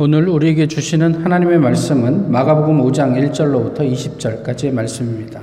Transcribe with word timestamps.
오늘 0.00 0.28
우리에게 0.28 0.68
주시는 0.68 1.24
하나님의 1.24 1.58
말씀은 1.58 2.30
마가복음 2.30 2.80
5장 2.84 3.32
1절로부터 3.32 3.80
20절까지의 3.80 4.72
말씀입니다. 4.72 5.40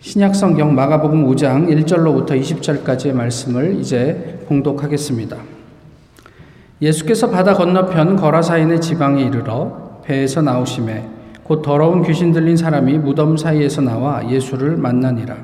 신약성경 0.00 0.74
마가복음 0.74 1.26
5장 1.26 1.68
1절로부터 1.68 2.38
20절까지의 2.38 3.14
말씀을 3.14 3.76
이제 3.80 4.44
봉독하겠습니다. 4.46 5.38
예수께서 6.82 7.30
바다 7.30 7.54
건너편 7.54 8.16
거라사인의 8.16 8.82
지방에 8.82 9.22
이르러 9.22 10.02
배에서 10.04 10.42
나오심에 10.42 11.08
곧 11.44 11.62
더러운 11.62 12.02
귀신 12.02 12.30
들린 12.32 12.58
사람이 12.58 12.98
무덤 12.98 13.38
사이에서 13.38 13.80
나와 13.80 14.30
예수를 14.30 14.76
만나니라. 14.76 15.38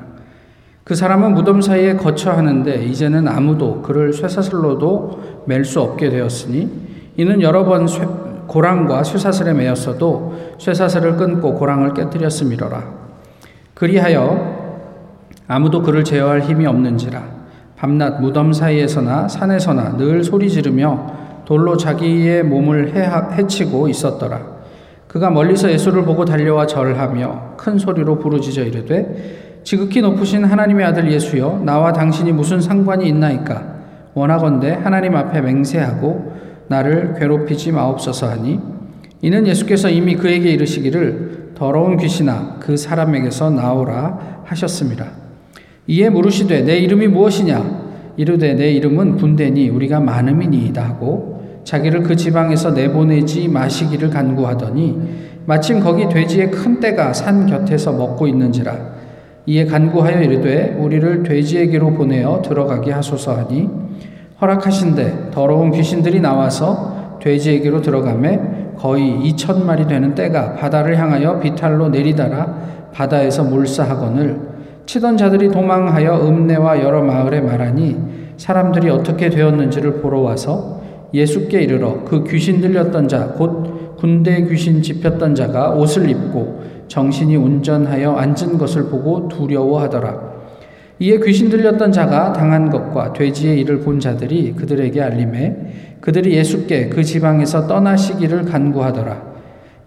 그 0.83 0.93
사람은 0.93 1.33
무덤 1.33 1.61
사이에 1.61 1.95
거처 1.95 2.29
하는데 2.29 2.85
이제는 2.85 3.27
아무도 3.27 3.81
그를 3.81 4.13
쇠사슬로도 4.13 5.45
맬 5.47 5.63
수 5.63 5.81
없게 5.81 6.11
되었으니 6.11 6.88
이는 7.19 7.41
여러 7.41 7.65
번 7.65 7.85
쇠, 7.85 8.07
고랑과 8.47 9.03
쇠사슬에 9.03 9.51
매였어도 9.51 10.55
쇠사슬을 10.57 11.17
끊고 11.17 11.53
고랑을 11.53 11.93
깨뜨렸음이로라. 11.93 12.81
그리하여 13.73 14.69
아무도 15.45 15.81
그를 15.81 16.05
제어할 16.05 16.39
힘이 16.39 16.65
없는지라. 16.65 17.21
밤낮 17.75 18.21
무덤 18.21 18.53
사이에서나 18.53 19.27
산에서나 19.27 19.97
늘 19.97 20.23
소리 20.23 20.49
지르며 20.49 21.07
돌로 21.43 21.75
자기의 21.75 22.43
몸을 22.43 22.93
해치고 23.37 23.89
있었더라. 23.89 24.39
그가 25.09 25.29
멀리서 25.29 25.69
예수를 25.69 26.05
보고 26.05 26.23
달려와 26.23 26.67
절하며 26.67 27.55
큰 27.57 27.77
소리로 27.77 28.19
부르짖어 28.19 28.63
이르되 28.63 29.59
지극히 29.65 29.99
높으신 29.99 30.45
하나님의 30.45 30.85
아들 30.85 31.11
예수여 31.11 31.63
나와 31.65 31.91
당신이 31.91 32.31
무슨 32.31 32.61
상관이 32.61 33.09
있나이까 33.09 33.61
원하건대 34.13 34.79
하나님 34.81 35.17
앞에 35.17 35.41
맹세하고 35.41 36.28
나를 36.69 37.15
괴롭히지 37.19 37.71
마옵소서 37.71 38.29
하니 38.29 38.59
이는 39.21 39.45
예수께서 39.45 39.89
이미 39.89 40.15
그에게 40.15 40.51
이르시기를 40.51 41.51
더러운 41.55 41.97
귀신아 41.97 42.57
그 42.61 42.77
사람에게서 42.77 43.49
나오라 43.49 44.43
하셨습니다. 44.45 45.11
이에 45.87 46.09
물으시되 46.09 46.61
내 46.61 46.77
이름이 46.77 47.07
무엇이냐 47.07 48.13
이르되 48.15 48.53
내 48.53 48.71
이름은 48.71 49.17
군대니 49.17 49.69
우리가 49.69 49.99
많음이니이다 49.99 50.81
하고 50.83 51.61
자기를 51.63 52.03
그 52.03 52.15
지방에서 52.15 52.71
내보내지 52.71 53.47
마시기를 53.47 54.09
간구하더니 54.09 54.97
마침 55.45 55.79
거기 55.79 56.07
돼지의 56.07 56.51
큰 56.51 56.79
떼가 56.79 57.13
산 57.13 57.47
곁에서 57.47 57.91
먹고 57.91 58.27
있는지라 58.27 58.99
이에 59.47 59.65
간구하여 59.65 60.21
이르되 60.21 60.77
우리를 60.79 61.23
돼지에게로 61.23 61.93
보내어 61.93 62.41
들어가게 62.43 62.91
하소서 62.91 63.35
하니 63.35 63.69
허락하신데 64.41 65.31
더러운 65.31 65.71
귀신들이 65.71 66.19
나와서 66.19 67.17
돼지에게로 67.21 67.81
들어가매 67.81 68.39
거의 68.77 69.33
2천 69.33 69.63
마리 69.63 69.85
되는 69.87 70.15
떼가 70.15 70.53
바다를 70.55 70.97
향하여 70.97 71.39
비탈로 71.39 71.89
내리다라 71.89 72.89
바다에서 72.93 73.43
몰사하거늘 73.43 74.39
치던 74.85 75.17
자들이 75.17 75.49
도망하여 75.49 76.25
읍내와 76.27 76.81
여러 76.81 77.01
마을에 77.01 77.41
말하니 77.41 77.97
사람들이 78.37 78.89
어떻게 78.89 79.29
되었는지를 79.29 80.01
보러 80.01 80.19
와서 80.21 80.81
예수께 81.13 81.61
이르러 81.61 82.03
그 82.05 82.23
귀신 82.23 82.61
들렸던 82.61 83.07
자 83.07 83.33
곧 83.37 83.97
군대 83.99 84.47
귀신 84.47 84.81
집혔던 84.81 85.35
자가 85.35 85.71
옷을 85.71 86.09
입고 86.09 86.63
정신이 86.87 87.35
운전하여 87.35 88.13
앉은 88.13 88.57
것을 88.57 88.85
보고 88.85 89.27
두려워하더라. 89.27 90.28
이에 90.99 91.17
귀신 91.19 91.49
들렸던 91.49 91.93
자가 91.93 92.33
당한 92.33 92.69
것과 92.69 93.13
돼지의 93.13 93.61
일을 93.61 93.79
본 93.79 93.99
자들이 93.99 94.53
그들에게 94.53 95.01
알림해 95.01 95.55
그들이 96.01 96.33
예수께 96.33 96.89
그 96.89 97.03
지방에서 97.03 97.67
떠나시기를 97.67 98.43
간구하더라. 98.45 99.29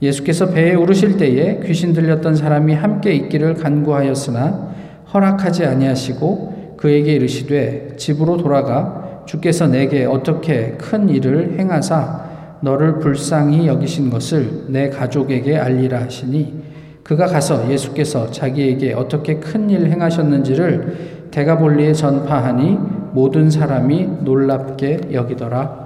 예수께서 0.01 0.51
배에 0.51 0.75
오르실 0.75 1.17
때에 1.17 1.61
귀신 1.65 1.93
들렸던 1.93 2.35
사람이 2.35 2.75
함께 2.75 3.13
있기를 3.13 3.55
간구하였으나 3.55 4.72
허락하지 5.12 5.65
아니하시고 5.67 6.77
그에게 6.78 7.12
이르시되 7.12 7.95
집으로 7.97 8.39
돌아가 8.39 9.22
주께서 9.27 9.69
내게 9.69 10.05
어떻게 10.05 10.72
큰 10.78 11.09
일을 11.09 11.59
행하사 11.59 12.33
너를 12.61 12.99
불쌍히 12.99 13.67
여기신 13.67 14.11
것을 14.11 14.65
내 14.69 14.89
가족에게 14.89 15.56
알리라 15.56 16.01
하시니 16.01 16.62
그가 17.03 17.27
가서 17.27 17.71
예수께서 17.71 18.31
자기에게 18.31 18.93
어떻게 18.95 19.37
큰 19.37 19.71
일 19.71 19.87
행하셨는지를 19.87 21.29
대가볼리에 21.31 21.93
전파하니 21.95 22.79
모든 23.13 23.51
사람이 23.51 24.09
놀랍게 24.23 25.09
여기더라. 25.13 25.85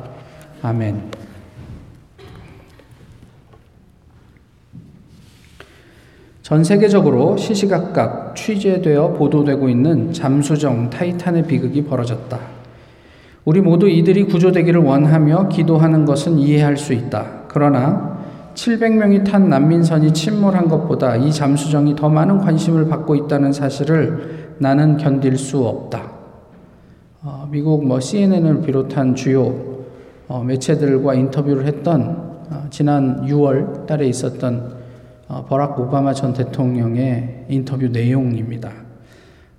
아멘. 0.62 1.16
전 6.42 6.62
세계적으로 6.62 7.36
시시각각 7.36 8.36
취재되어 8.36 9.14
보도되고 9.14 9.68
있는 9.68 10.12
잠수정 10.12 10.90
타이탄의 10.90 11.46
비극이 11.46 11.84
벌어졌다. 11.84 12.38
우리 13.44 13.60
모두 13.60 13.88
이들이 13.88 14.24
구조되기를 14.24 14.80
원하며 14.80 15.48
기도하는 15.48 16.04
것은 16.04 16.38
이해할 16.38 16.76
수 16.76 16.92
있다. 16.92 17.44
그러나 17.48 18.15
700명이 18.56 19.22
탄 19.24 19.50
난민선이 19.50 20.12
침몰한 20.14 20.68
것보다 20.68 21.14
이 21.16 21.30
잠수정이 21.30 21.94
더 21.94 22.08
많은 22.08 22.38
관심을 22.38 22.88
받고 22.88 23.14
있다는 23.14 23.52
사실을 23.52 24.54
나는 24.58 24.96
견딜 24.96 25.36
수 25.36 25.64
없다. 25.66 26.10
어, 27.22 27.46
미국 27.50 27.86
뭐 27.86 28.00
CNN을 28.00 28.62
비롯한 28.62 29.14
주요 29.14 29.54
어, 30.26 30.42
매체들과 30.42 31.14
인터뷰를 31.14 31.66
했던 31.66 32.44
어, 32.50 32.66
지난 32.70 33.26
6월 33.26 33.86
달에 33.86 34.08
있었던 34.08 34.74
어, 35.28 35.44
버락 35.46 35.78
오바마 35.78 36.14
전 36.14 36.32
대통령의 36.32 37.44
인터뷰 37.48 37.88
내용입니다. 37.88 38.72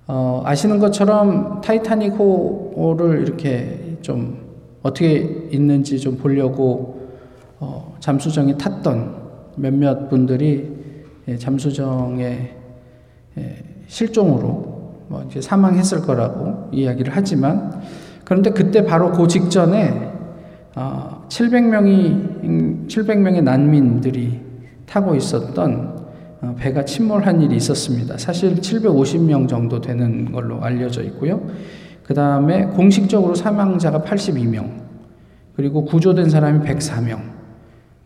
어, 0.08 0.42
아시는 0.44 0.80
것처럼 0.80 1.60
타이타닉 1.60 2.14
호를 2.14 3.22
이렇게 3.22 3.96
좀 4.02 4.38
어떻게 4.82 5.48
있는지 5.52 6.00
좀 6.00 6.16
보려고 6.16 6.97
어, 7.60 7.96
잠수정에 8.00 8.56
탔던 8.56 9.28
몇몇 9.56 10.08
분들이 10.08 10.76
예, 11.26 11.36
잠수정의 11.36 12.54
예, 13.38 13.56
실종으로 13.86 15.04
뭐 15.08 15.24
이제 15.28 15.40
사망했을 15.40 16.02
거라고 16.02 16.68
이야기를 16.72 17.12
하지만 17.14 17.80
그런데 18.24 18.50
그때 18.50 18.84
바로 18.84 19.10
그 19.12 19.26
직전에 19.26 20.12
어, 20.76 21.24
700명이 21.28 22.88
700명의 22.88 23.42
난민들이 23.42 24.40
타고 24.86 25.14
있었던 25.14 25.98
어, 26.40 26.54
배가 26.56 26.84
침몰한 26.84 27.42
일이 27.42 27.56
있었습니다. 27.56 28.16
사실 28.18 28.54
750명 28.54 29.48
정도 29.48 29.80
되는 29.80 30.30
걸로 30.30 30.62
알려져 30.62 31.02
있고요. 31.02 31.42
그 32.04 32.14
다음에 32.14 32.64
공식적으로 32.66 33.34
사망자가 33.34 34.00
82명, 34.02 34.70
그리고 35.56 35.84
구조된 35.84 36.30
사람이 36.30 36.66
104명, 36.66 37.37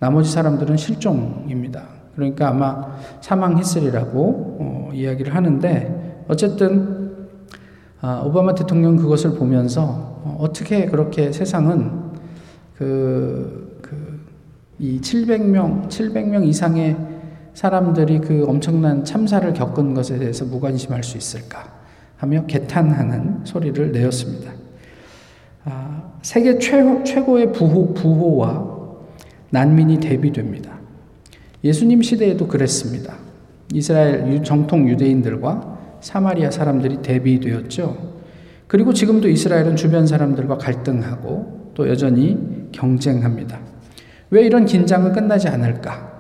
나머지 0.03 0.33
사람들은 0.33 0.77
실종입니다. 0.77 1.85
그러니까 2.17 2.49
아마 2.49 2.99
사망했으리라고 3.21 4.57
어, 4.59 4.91
이야기를 4.93 5.33
하는데 5.33 6.25
어쨌든 6.27 7.29
아, 8.01 8.21
오바마 8.25 8.57
대통령 8.57 8.97
그것을 8.97 9.37
보면서 9.37 10.21
어, 10.25 10.49
떻게 10.53 10.87
그렇게 10.87 11.31
세상은 11.31 12.11
그, 12.77 13.79
그, 13.81 14.21
이 14.81 15.01
700명, 15.01 15.87
700명 15.87 16.49
이상의 16.49 16.97
사람들이 17.55 18.23
그 18.23 18.45
엄청난 18.49 19.05
참사를 19.05 19.53
겪은 19.53 19.95
것에 19.95 20.19
대해서 20.19 20.45
무관심할 20.45 21.05
수 21.05 21.17
있을까 21.17 21.73
하며 22.17 22.45
개탄하는 22.47 23.43
소리를 23.45 23.93
내었습니다. 23.93 24.51
아, 25.65 26.03
세계 26.23 26.59
최고, 26.59 27.05
최고의 27.05 27.53
부호, 27.53 27.95
부호와 27.95 28.72
난민이 29.53 30.01
대비됩니다. 30.01 30.79
예수님 31.63 32.03
시대에도 32.03 32.49
그랬습니다. 32.49 33.15
이스라엘 33.73 34.43
정통 34.43 34.89
유대인들과 34.89 35.99
사마리아 36.01 36.51
사람들이 36.51 37.03
대비되었죠. 37.03 38.13
그리고 38.67 38.95
지금도 38.95 39.29
이스라엘은 39.29 39.77
주변 39.77 40.07
사람들과 40.07 40.57
갈등하고 40.57 41.73
또 41.75 41.89
여전히 41.89 42.69
경쟁합니다. 42.73 43.61
왜 44.31 44.43
이런 44.43 44.65
긴장은 44.65 45.13
끝나지 45.13 45.49
않을까? 45.49 46.11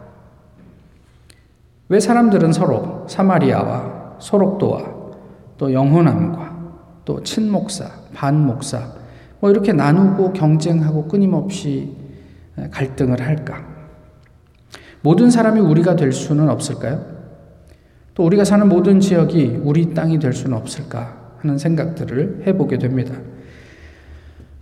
왜 1.88 1.98
사람들은 1.98 2.52
서로 2.52 3.06
사마리아와 3.08 4.16
소록도와 4.18 4.94
또 5.56 5.72
영혼함과 5.72 6.52
또 7.06 7.22
친목사, 7.22 7.90
반목사 8.12 8.92
뭐 9.40 9.50
이렇게 9.50 9.72
나누고 9.72 10.34
경쟁하고 10.34 11.08
끊임없이 11.08 12.01
갈등을 12.70 13.20
할까? 13.20 13.64
모든 15.02 15.30
사람이 15.30 15.60
우리가 15.60 15.96
될 15.96 16.12
수는 16.12 16.48
없을까요? 16.48 17.04
또 18.14 18.24
우리가 18.24 18.44
사는 18.44 18.68
모든 18.68 19.00
지역이 19.00 19.60
우리 19.64 19.94
땅이 19.94 20.18
될 20.18 20.32
수는 20.32 20.56
없을까 20.56 21.36
하는 21.38 21.58
생각들을 21.58 22.44
해보게 22.46 22.78
됩니다. 22.78 23.14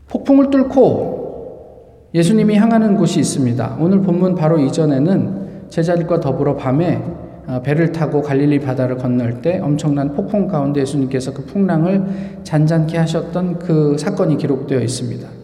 폭풍을 0.09 0.51
뚫고 0.51 2.09
예수님이 2.15 2.57
향하는 2.57 2.97
곳이 2.97 3.21
있습니다. 3.21 3.77
오늘 3.81 4.01
본문 4.01 4.35
바로 4.35 4.59
이전에는 4.59 5.69
제자들과 5.69 6.21
더불어 6.21 6.57
밤에 6.57 7.03
어, 7.47 7.63
배를 7.63 7.93
타고 7.93 8.23
갈릴리 8.23 8.61
바다를 8.61 8.97
건널 8.97 9.41
때 9.41 9.59
엄청난 9.59 10.15
폭풍 10.15 10.47
가운데 10.47 10.81
예수님께서 10.83 11.33
그 11.33 11.45
풍랑을 11.45 12.05
잔잔케 12.45 12.97
하셨던 12.99 13.59
그 13.59 13.97
사건이 13.99 14.37
기록되어 14.37 14.81
있습니다. 14.81 15.40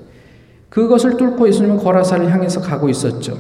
그것을 0.77 1.17
뚫고 1.17 1.49
예수님은 1.49 1.79
거라사를 1.79 2.31
향해서 2.31 2.61
가고 2.61 2.91
있었죠. 2.91 3.39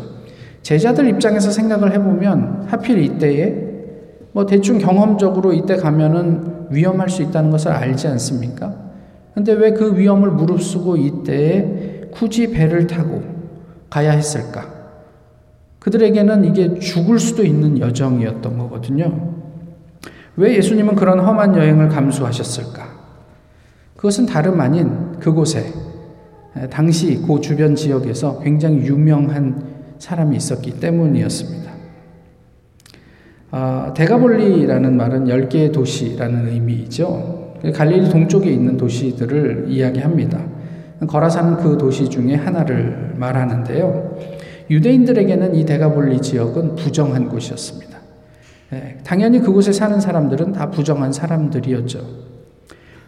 제자들 0.62 1.06
입장에서 1.06 1.50
생각을 1.50 1.93
해보면 1.93 2.65
하필 2.67 2.99
이때에 2.99 3.55
뭐 4.33 4.47
대충 4.47 4.79
경험적으로 4.79 5.53
이때 5.53 5.77
가면은 5.77 6.69
위험할 6.71 7.11
수 7.11 7.21
있다는 7.21 7.50
것을 7.50 7.73
알지 7.73 8.09
않습니까? 8.09 8.75
근데 9.35 9.53
왜 9.53 9.75
그 9.75 9.99
위험을 9.99 10.31
무릅쓰고 10.31 10.97
이때에 10.97 12.09
굳이 12.11 12.50
배를 12.50 12.87
타고 12.87 13.23
가야 13.91 14.12
했을까? 14.12 14.73
그들에게는 15.81 16.47
이게 16.47 16.79
죽을 16.79 17.19
수도 17.19 17.44
있는 17.44 17.79
여정이었던 17.79 18.56
거거든요. 18.56 19.35
왜 20.37 20.56
예수님은 20.56 20.94
그런 20.94 21.21
험한 21.21 21.55
여행을 21.55 21.91
감수하셨을까? 21.91 22.97
그것은 23.94 24.25
다름 24.25 24.59
아닌 24.59 25.19
그곳에 25.21 25.71
당시 26.70 27.23
그 27.26 27.41
주변 27.41 27.75
지역에서 27.75 28.41
굉장히 28.41 28.79
유명한 28.79 29.62
사람이 29.99 30.37
있었기 30.37 30.81
때문이었습니다. 30.81 31.73
아, 33.50 33.93
데가볼리라는 33.94 34.97
말은 34.97 35.26
10개의 35.26 35.73
도시라는 35.73 36.49
의미이죠. 36.49 37.55
갈릴리 37.75 38.11
동쪽에 38.11 38.50
있는 38.50 38.76
도시들을 38.76 39.67
이야기합니다. 39.69 40.44
거라사는 41.06 41.56
그 41.56 41.79
도시 41.79 42.08
중에 42.08 42.35
하나를 42.35 43.14
말하는데요. 43.17 44.17
유대인들에게는 44.70 45.55
이 45.55 45.64
데가볼리 45.64 46.20
지역은 46.20 46.75
부정한 46.75 47.29
곳이었습니다. 47.29 47.97
예, 48.73 48.99
당연히 49.05 49.41
그곳에 49.41 49.73
사는 49.73 50.00
사람들은 50.00 50.53
다 50.53 50.70
부정한 50.70 51.12
사람들이었죠. 51.12 52.25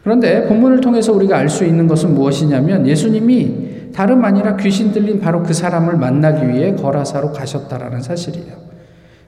그런데 0.09 0.47
본문을 0.47 0.81
통해서 0.81 1.13
우리가 1.13 1.37
알 1.37 1.51
수 1.51 1.67
있는 1.67 1.87
것은 1.87 2.15
무엇이냐면 2.15 2.87
예수님이 2.87 3.91
다름 3.95 4.25
아니라 4.25 4.57
귀신 4.57 4.91
들린 4.91 5.21
바로 5.21 5.43
그 5.43 5.53
사람을 5.53 5.99
만나기 5.99 6.49
위해 6.49 6.75
거라사로 6.75 7.33
가셨다라는 7.33 8.01
사실이에요. 8.01 8.55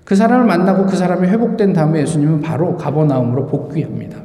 그 0.04 0.14
사람을 0.14 0.46
만나고 0.46 0.86
그 0.86 0.96
사람이 0.96 1.28
회복된 1.28 1.74
다음에 1.74 2.00
예수님은 2.00 2.40
바로 2.40 2.78
가버나움으로 2.78 3.46
복귀합니다. 3.46 4.16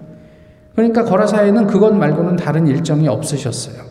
그러니까 0.75 1.04
거라사에는 1.04 1.68
그것 1.68 1.94
말고는 1.94 2.38
다른 2.38 2.68
일정이 2.68 3.07
없으셨어요. 3.10 3.84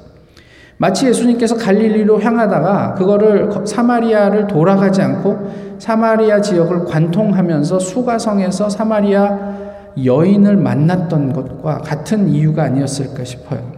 마치 0.79 1.07
예수님께서 1.07 1.57
갈릴리로 1.57 2.21
향하다가 2.21 2.95
그거를 2.95 3.51
사마리아를 3.67 4.47
돌아가지 4.47 5.03
않고 5.03 5.77
사마리아 5.79 6.41
지역을 6.41 6.85
관통하면서 6.87 7.79
수가성에서 7.79 8.71
사마리아 8.71 9.64
여인을 10.03 10.57
만났던 10.57 11.33
것과 11.33 11.79
같은 11.79 12.29
이유가 12.29 12.65
아니었을까 12.65 13.25
싶어요. 13.25 13.73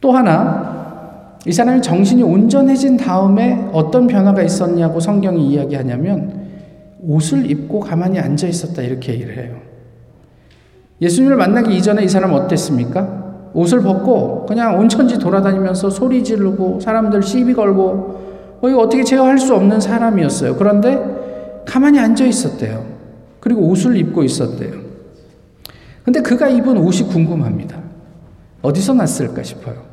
또 0.00 0.12
하나, 0.12 1.38
이 1.46 1.52
사람이 1.52 1.82
정신이 1.82 2.22
온전해진 2.22 2.96
다음에 2.96 3.68
어떤 3.72 4.06
변화가 4.06 4.42
있었냐고 4.42 5.00
성경이 5.00 5.48
이야기하냐면 5.48 6.48
옷을 7.00 7.50
입고 7.50 7.80
가만히 7.80 8.18
앉아 8.18 8.46
있었다 8.48 8.82
이렇게 8.82 9.12
얘기를 9.12 9.36
해요. 9.36 9.56
예수님을 11.00 11.36
만나기 11.36 11.76
이전에 11.76 12.02
이 12.02 12.08
사람 12.08 12.32
어땠습니까? 12.32 13.50
옷을 13.54 13.82
벗고 13.82 14.46
그냥 14.46 14.78
온천지 14.78 15.18
돌아다니면서 15.18 15.90
소리 15.90 16.22
지르고 16.22 16.80
사람들 16.80 17.22
시비 17.22 17.54
걸고 17.54 18.58
어, 18.60 18.68
이 18.68 18.72
어떻게 18.72 19.04
제어할 19.04 19.38
수 19.38 19.54
없는 19.54 19.80
사람이었어요. 19.80 20.56
그런데 20.56 20.98
가만히 21.64 21.98
앉아 22.00 22.24
있었대요. 22.24 22.97
그리고 23.48 23.62
옷을 23.62 23.96
입고 23.96 24.22
있었대요. 24.24 24.74
근데 26.04 26.20
그가 26.20 26.48
입은 26.48 26.76
옷이 26.76 27.08
궁금합니다. 27.08 27.80
어디서 28.60 28.92
났을까 28.92 29.42
싶어요. 29.42 29.84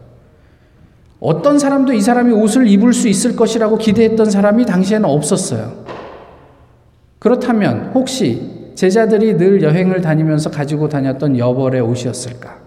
어떤 1.22 1.58
사람도 1.58 1.94
이 1.94 2.02
사람이 2.02 2.34
옷을 2.34 2.68
입을 2.68 2.92
수 2.92 3.08
있을 3.08 3.38
것이라고 3.38 3.78
기대했던 3.78 4.30
사람이 4.30 4.66
당시에는 4.66 5.08
없었어요. 5.08 5.86
그렇다면 7.20 7.92
혹시 7.94 8.74
제자들이 8.76 9.38
늘 9.38 9.64
여행을 9.64 10.02
다니면서 10.02 10.52
가지고 10.52 10.90
다녔던 10.90 11.38
여벌의 11.38 11.80
옷이었을까? 11.80 12.58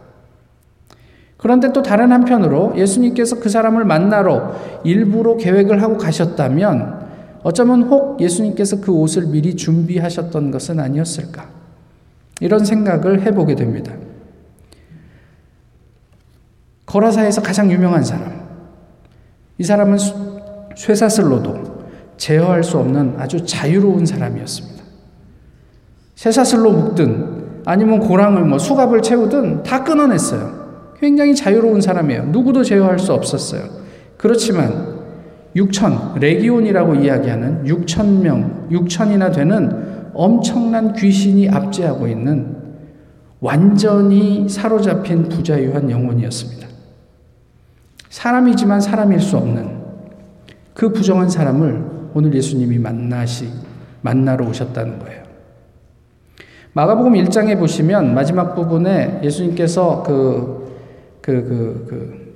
그런데 1.36 1.70
또 1.74 1.82
다른 1.82 2.12
한편으로 2.12 2.72
예수님께서 2.78 3.40
그 3.40 3.50
사람을 3.50 3.84
만나러 3.84 4.54
일부러 4.84 5.36
계획을 5.36 5.82
하고 5.82 5.98
가셨다면 5.98 6.97
어쩌면 7.48 7.84
혹 7.84 8.20
예수님께서 8.20 8.78
그 8.78 8.92
옷을 8.92 9.24
미리 9.28 9.56
준비하셨던 9.56 10.50
것은 10.50 10.80
아니었을까? 10.80 11.48
이런 12.40 12.62
생각을 12.62 13.22
해보게 13.22 13.54
됩니다. 13.54 13.94
거라사에서 16.84 17.40
가장 17.40 17.72
유명한 17.72 18.04
사람. 18.04 18.46
이 19.56 19.64
사람은 19.64 19.96
쇠사슬로도 20.76 21.86
제어할 22.18 22.62
수 22.62 22.76
없는 22.76 23.14
아주 23.16 23.46
자유로운 23.46 24.04
사람이었습니다. 24.04 24.84
쇠사슬로 26.16 26.70
묶든 26.70 27.62
아니면 27.64 28.00
고랑을 28.00 28.44
뭐 28.44 28.58
수갑을 28.58 29.00
채우든 29.00 29.62
다 29.62 29.84
끊어냈어요. 29.84 30.92
굉장히 31.00 31.34
자유로운 31.34 31.80
사람이에요. 31.80 32.24
누구도 32.24 32.62
제어할 32.62 32.98
수 32.98 33.14
없었어요. 33.14 33.62
그렇지만 34.18 34.87
6천, 35.58 36.18
레기온이라고 36.18 36.94
이야기하는 36.96 37.64
6천 37.64 38.20
명, 38.20 38.68
6천이나 38.70 39.32
되는 39.34 40.10
엄청난 40.14 40.92
귀신이 40.92 41.48
압제하고 41.48 42.06
있는 42.06 42.56
완전히 43.40 44.48
사로잡힌 44.48 45.28
부자유한 45.28 45.90
영혼이었습니다. 45.90 46.66
사람이지만 48.08 48.80
사람일 48.80 49.20
수 49.20 49.36
없는 49.36 49.78
그 50.74 50.92
부정한 50.92 51.28
사람을 51.28 52.10
오늘 52.14 52.34
예수님이 52.34 52.78
만나시, 52.78 53.48
만나러 54.00 54.46
오셨다는 54.46 54.98
거예요. 54.98 55.22
마가복음 56.72 57.14
1장에 57.14 57.58
보시면 57.58 58.14
마지막 58.14 58.54
부분에 58.54 59.20
예수님께서 59.22 60.02
그 60.04 60.58
그, 61.20 61.44
그, 61.44 61.86
그, 61.88 62.34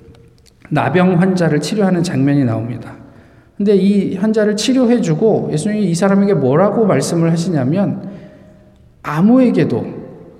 나병 0.69 1.19
환자를 1.19 1.61
치료하는 1.61 2.03
장면이 2.03 2.43
나옵니다. 2.45 3.02
근데 3.63 3.77
이 3.77 4.17
환자를 4.17 4.57
치료해주고 4.57 5.51
예수님이 5.53 5.89
이 5.89 5.95
사람에게 5.95 6.33
뭐라고 6.33 6.85
말씀을 6.85 7.31
하시냐면 7.31 8.09
아무에게도 9.01 9.85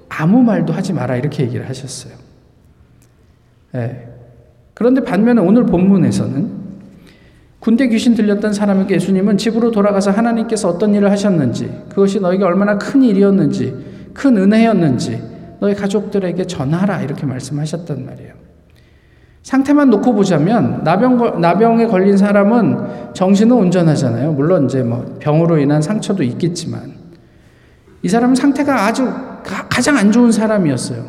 아무 0.09 0.43
말도 0.43 0.73
하지 0.73 0.91
마라 0.91 1.15
이렇게 1.15 1.43
얘기를 1.43 1.69
하셨어요. 1.69 2.15
네. 3.71 4.09
그런데 4.73 5.05
반면에 5.05 5.39
오늘 5.39 5.65
본문에서는 5.65 6.63
군대 7.61 7.87
귀신 7.87 8.13
들렸던 8.13 8.51
사람에게 8.51 8.95
예수님은 8.95 9.37
집으로 9.37 9.71
돌아가서 9.71 10.11
하나님께서 10.11 10.67
어떤 10.67 10.93
일을 10.93 11.09
하셨는지, 11.09 11.71
그것이 11.87 12.19
너에게 12.19 12.43
얼마나 12.43 12.77
큰 12.77 13.03
일이었는지, 13.03 13.73
큰 14.13 14.35
은혜였는지, 14.35 15.23
너희 15.61 15.73
가족들에게 15.73 16.45
전하라 16.45 17.03
이렇게 17.03 17.25
말씀하셨단 17.25 18.05
말이에요. 18.05 18.42
상태만 19.43 19.89
놓고 19.89 20.13
보자면 20.13 20.81
나병 20.83 21.41
나병에 21.41 21.87
걸린 21.87 22.15
사람은 22.17 23.13
정신은 23.13 23.55
온전하잖아요. 23.55 24.31
물론 24.31 24.65
이제 24.65 24.81
뭐 24.81 25.17
병으로 25.19 25.57
인한 25.59 25.81
상처도 25.81 26.23
있겠지만 26.23 26.93
이 28.01 28.07
사람은 28.09 28.35
상태가 28.35 28.85
아주 28.87 29.05
가 29.43 29.81
장 29.81 29.97
안 29.97 30.11
좋은 30.13 30.31
사람이었어요. 30.31 31.03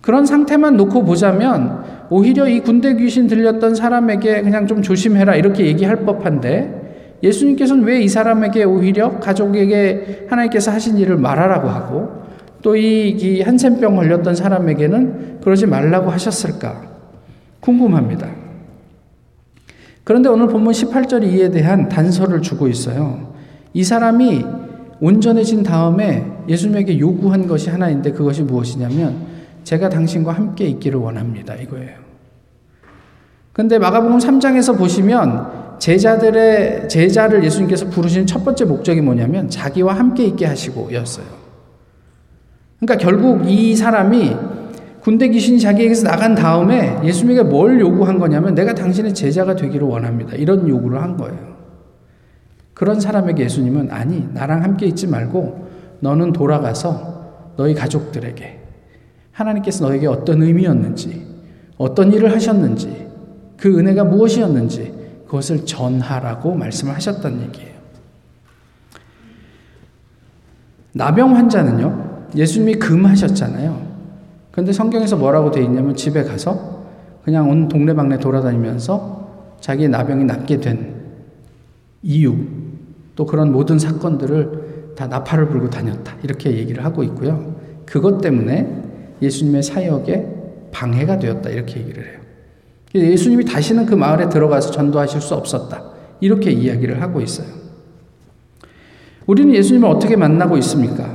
그런 0.00 0.26
상태만 0.26 0.76
놓고 0.76 1.04
보자면 1.04 1.84
오히려 2.10 2.48
이 2.48 2.58
군대 2.60 2.94
귀신 2.96 3.28
들렸던 3.28 3.74
사람에게 3.76 4.42
그냥 4.42 4.66
좀 4.66 4.82
조심해라 4.82 5.36
이렇게 5.36 5.64
얘기할 5.66 6.04
법한데 6.04 7.18
예수님께서는 7.22 7.84
왜 7.84 8.02
이 8.02 8.08
사람에게 8.08 8.64
오히려 8.64 9.18
가족에게 9.20 10.26
하나님께서 10.28 10.72
하신 10.72 10.98
일을 10.98 11.16
말하라고 11.16 11.68
하고 11.68 12.24
또 12.62 12.74
이 12.76 13.40
한센병 13.42 13.94
걸렸던 13.94 14.34
사람에게는 14.34 15.40
그러지 15.44 15.66
말라고 15.66 16.10
하셨을까? 16.10 16.93
궁금합니다. 17.64 18.28
그런데 20.04 20.28
오늘 20.28 20.48
본문 20.48 20.72
18절 20.72 21.24
이에 21.24 21.50
대한 21.50 21.88
단서를 21.88 22.42
주고 22.42 22.68
있어요. 22.68 23.32
이 23.72 23.82
사람이 23.82 24.44
온전해진 25.00 25.62
다음에 25.62 26.30
예수님에게 26.46 26.98
요구한 26.98 27.46
것이 27.46 27.70
하나인데 27.70 28.12
그것이 28.12 28.42
무엇이냐면 28.42 29.16
제가 29.64 29.88
당신과 29.88 30.32
함께 30.32 30.66
있기를 30.66 31.00
원합니다. 31.00 31.54
이거예요. 31.54 32.04
근데 33.54 33.78
마가복음 33.78 34.18
3장에서 34.18 34.76
보시면 34.76 35.78
제자들의 35.78 36.88
제자를 36.88 37.42
예수님께서 37.44 37.88
부르신 37.88 38.26
첫 38.26 38.44
번째 38.44 38.66
목적이 38.66 39.00
뭐냐면 39.00 39.48
자기와 39.48 39.94
함께 39.94 40.24
있게 40.26 40.44
하시고였어요. 40.44 41.26
그러니까 42.78 43.02
결국 43.02 43.48
이 43.48 43.74
사람이 43.74 44.36
군대 45.04 45.28
귀신이 45.28 45.60
자기에게서 45.60 46.08
나간 46.08 46.34
다음에 46.34 46.98
예수님에게 47.04 47.42
뭘 47.42 47.78
요구한 47.78 48.18
거냐면 48.18 48.54
내가 48.54 48.74
당신의 48.74 49.12
제자가 49.12 49.54
되기를 49.54 49.86
원합니다. 49.86 50.34
이런 50.34 50.66
요구를 50.66 51.02
한 51.02 51.18
거예요. 51.18 51.56
그런 52.72 52.98
사람에게 52.98 53.44
예수님은 53.44 53.90
아니, 53.90 54.26
나랑 54.32 54.62
함께 54.62 54.86
있지 54.86 55.06
말고 55.06 55.68
너는 56.00 56.32
돌아가서 56.32 57.52
너희 57.58 57.74
가족들에게 57.74 58.60
하나님께서 59.32 59.86
너에게 59.86 60.06
어떤 60.06 60.42
의미였는지, 60.42 61.22
어떤 61.76 62.10
일을 62.10 62.32
하셨는지, 62.32 63.06
그 63.58 63.78
은혜가 63.78 64.04
무엇이었는지 64.04 64.94
그것을 65.26 65.66
전하라고 65.66 66.54
말씀을 66.54 66.94
하셨다는 66.94 67.42
얘기예요. 67.42 67.74
나병 70.92 71.36
환자는요, 71.36 72.28
예수님이 72.34 72.76
금하셨잖아요. 72.76 73.93
그런데 74.54 74.72
성경에서 74.72 75.16
뭐라고 75.16 75.50
돼 75.50 75.64
있냐면 75.64 75.96
집에 75.96 76.22
가서 76.22 76.84
그냥 77.24 77.50
온 77.50 77.66
동네방네 77.66 78.18
돌아다니면서 78.18 79.56
자기의 79.58 79.88
나병이 79.88 80.26
낫게 80.26 80.60
된 80.60 80.94
이유, 82.04 82.36
또 83.16 83.26
그런 83.26 83.50
모든 83.50 83.80
사건들을 83.80 84.92
다 84.94 85.08
나팔을 85.08 85.48
불고 85.48 85.70
다녔다. 85.70 86.14
이렇게 86.22 86.56
얘기를 86.56 86.84
하고 86.84 87.02
있고요. 87.02 87.56
그것 87.84 88.20
때문에 88.20 88.80
예수님의 89.20 89.64
사역에 89.64 90.28
방해가 90.70 91.18
되었다. 91.18 91.50
이렇게 91.50 91.80
얘기를 91.80 92.04
해요. 92.04 92.20
예수님이 92.94 93.46
다시는 93.46 93.86
그 93.86 93.96
마을에 93.96 94.28
들어가서 94.28 94.70
전도하실 94.70 95.20
수 95.20 95.34
없었다. 95.34 95.82
이렇게 96.20 96.52
이야기를 96.52 97.02
하고 97.02 97.20
있어요. 97.20 97.48
우리는 99.26 99.52
예수님을 99.52 99.88
어떻게 99.88 100.14
만나고 100.14 100.56
있습니까? 100.58 101.13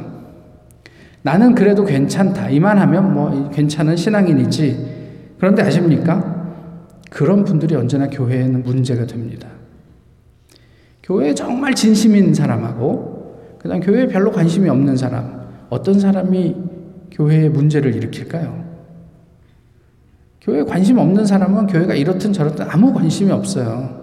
나는 1.22 1.54
그래도 1.54 1.84
괜찮다. 1.84 2.50
이만하면 2.50 3.14
뭐 3.14 3.50
괜찮은 3.50 3.96
신앙인이지. 3.96 5.36
그런데 5.38 5.64
아십니까? 5.64 6.40
그런 7.10 7.44
분들이 7.44 7.76
언제나 7.76 8.08
교회에는 8.08 8.64
문제가 8.64 9.06
됩니다. 9.06 9.48
교회에 11.04 11.34
정말 11.34 11.74
진심인 11.74 12.34
사람하고 12.34 13.58
그 13.60 13.68
다음 13.68 13.82
교회에 13.82 14.08
별로 14.08 14.32
관심이 14.32 14.70
없는 14.70 14.96
사람 14.96 15.40
어떤 15.70 16.00
사람이 16.00 16.56
교회에 17.12 17.50
문제를 17.50 17.96
일으킬까요? 17.96 18.64
교회에 20.42 20.64
관심 20.64 21.00
없는 21.00 21.26
사람은 21.26 21.68
교회가 21.68 21.96
이렇든 21.96 22.32
저렇든 22.32 22.66
아무 22.70 22.94
관심이 22.94 23.32
없어요. 23.32 23.98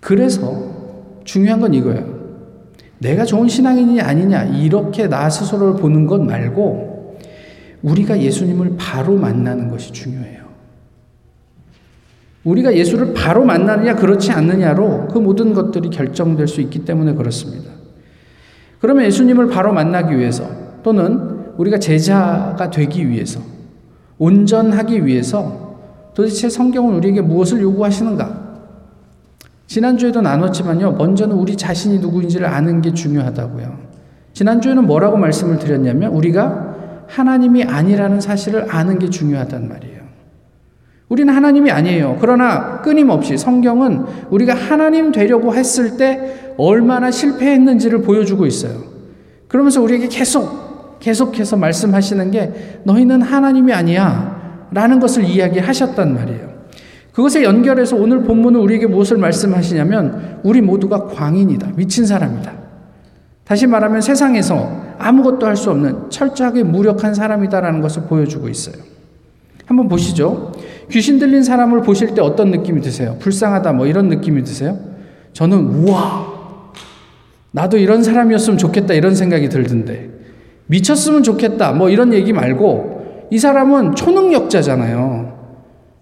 그래서 0.00 1.20
중요한 1.24 1.60
건 1.60 1.74
이거예요. 1.74 2.17
내가 2.98 3.24
좋은 3.24 3.48
신앙인이 3.48 4.00
아니냐 4.00 4.44
이렇게 4.44 5.08
나 5.08 5.30
스스로를 5.30 5.80
보는 5.80 6.06
것 6.06 6.20
말고 6.20 7.18
우리가 7.82 8.20
예수님을 8.20 8.74
바로 8.76 9.16
만나는 9.16 9.70
것이 9.70 9.92
중요해요. 9.92 10.48
우리가 12.44 12.74
예수를 12.74 13.14
바로 13.14 13.44
만나느냐 13.44 13.94
그렇지 13.96 14.32
않느냐로 14.32 15.08
그 15.08 15.18
모든 15.18 15.54
것들이 15.54 15.90
결정될 15.90 16.48
수 16.48 16.60
있기 16.60 16.84
때문에 16.84 17.14
그렇습니다. 17.14 17.70
그러면 18.80 19.04
예수님을 19.06 19.48
바로 19.48 19.72
만나기 19.72 20.16
위해서 20.16 20.48
또는 20.82 21.52
우리가 21.56 21.78
제자가 21.78 22.70
되기 22.70 23.08
위해서 23.08 23.40
온전하기 24.18 25.04
위해서 25.04 25.76
도대체 26.14 26.48
성경은 26.48 26.94
우리에게 26.94 27.20
무엇을 27.20 27.60
요구하시는가? 27.60 28.47
지난주에도 29.68 30.22
나눴지만요. 30.22 30.92
먼저는 30.92 31.36
우리 31.36 31.54
자신이 31.54 31.98
누구인지를 31.98 32.46
아는 32.46 32.80
게 32.80 32.92
중요하다고요. 32.92 33.78
지난주에는 34.32 34.86
뭐라고 34.86 35.18
말씀을 35.18 35.58
드렸냐면 35.58 36.10
우리가 36.12 37.04
하나님이 37.06 37.64
아니라는 37.64 38.20
사실을 38.20 38.66
아는 38.74 38.98
게 38.98 39.10
중요하단 39.10 39.68
말이에요. 39.68 39.98
우리는 41.10 41.32
하나님이 41.32 41.70
아니에요. 41.70 42.16
그러나 42.20 42.80
끊임없이 42.80 43.36
성경은 43.36 44.04
우리가 44.30 44.54
하나님 44.54 45.12
되려고 45.12 45.54
했을 45.54 45.96
때 45.96 46.54
얼마나 46.56 47.10
실패했는지를 47.10 48.02
보여주고 48.02 48.46
있어요. 48.46 48.72
그러면서 49.48 49.82
우리에게 49.82 50.08
계속, 50.08 50.98
계속해서 50.98 51.56
말씀하시는 51.56 52.30
게 52.30 52.80
너희는 52.84 53.22
하나님이 53.22 53.72
아니야. 53.72 54.68
라는 54.70 54.98
것을 55.00 55.24
이야기하셨단 55.24 56.14
말이에요. 56.14 56.47
그것에 57.18 57.42
연결해서 57.42 57.96
오늘 57.96 58.22
본문은 58.22 58.60
우리에게 58.60 58.86
무엇을 58.86 59.16
말씀하시냐면 59.16 60.38
우리 60.44 60.60
모두가 60.60 61.06
광인이다. 61.06 61.72
미친 61.74 62.06
사람이다. 62.06 62.52
다시 63.42 63.66
말하면 63.66 64.00
세상에서 64.00 64.94
아무것도 64.98 65.44
할 65.44 65.56
수 65.56 65.72
없는 65.72 66.10
철저하게 66.10 66.62
무력한 66.62 67.14
사람이다라는 67.14 67.80
것을 67.80 68.02
보여주고 68.02 68.48
있어요. 68.48 68.76
한번 69.66 69.88
보시죠. 69.88 70.52
귀신 70.92 71.18
들린 71.18 71.42
사람을 71.42 71.82
보실 71.82 72.14
때 72.14 72.22
어떤 72.22 72.52
느낌이 72.52 72.82
드세요? 72.82 73.16
불쌍하다 73.18 73.72
뭐 73.72 73.88
이런 73.88 74.08
느낌이 74.08 74.44
드세요? 74.44 74.78
저는 75.32 75.58
우와 75.58 76.24
나도 77.50 77.78
이런 77.78 78.04
사람이었으면 78.04 78.58
좋겠다 78.58 78.94
이런 78.94 79.16
생각이 79.16 79.48
들던데 79.48 80.08
미쳤으면 80.68 81.24
좋겠다 81.24 81.72
뭐 81.72 81.90
이런 81.90 82.12
얘기 82.12 82.32
말고 82.32 83.26
이 83.32 83.40
사람은 83.40 83.96
초능력자잖아요. 83.96 85.17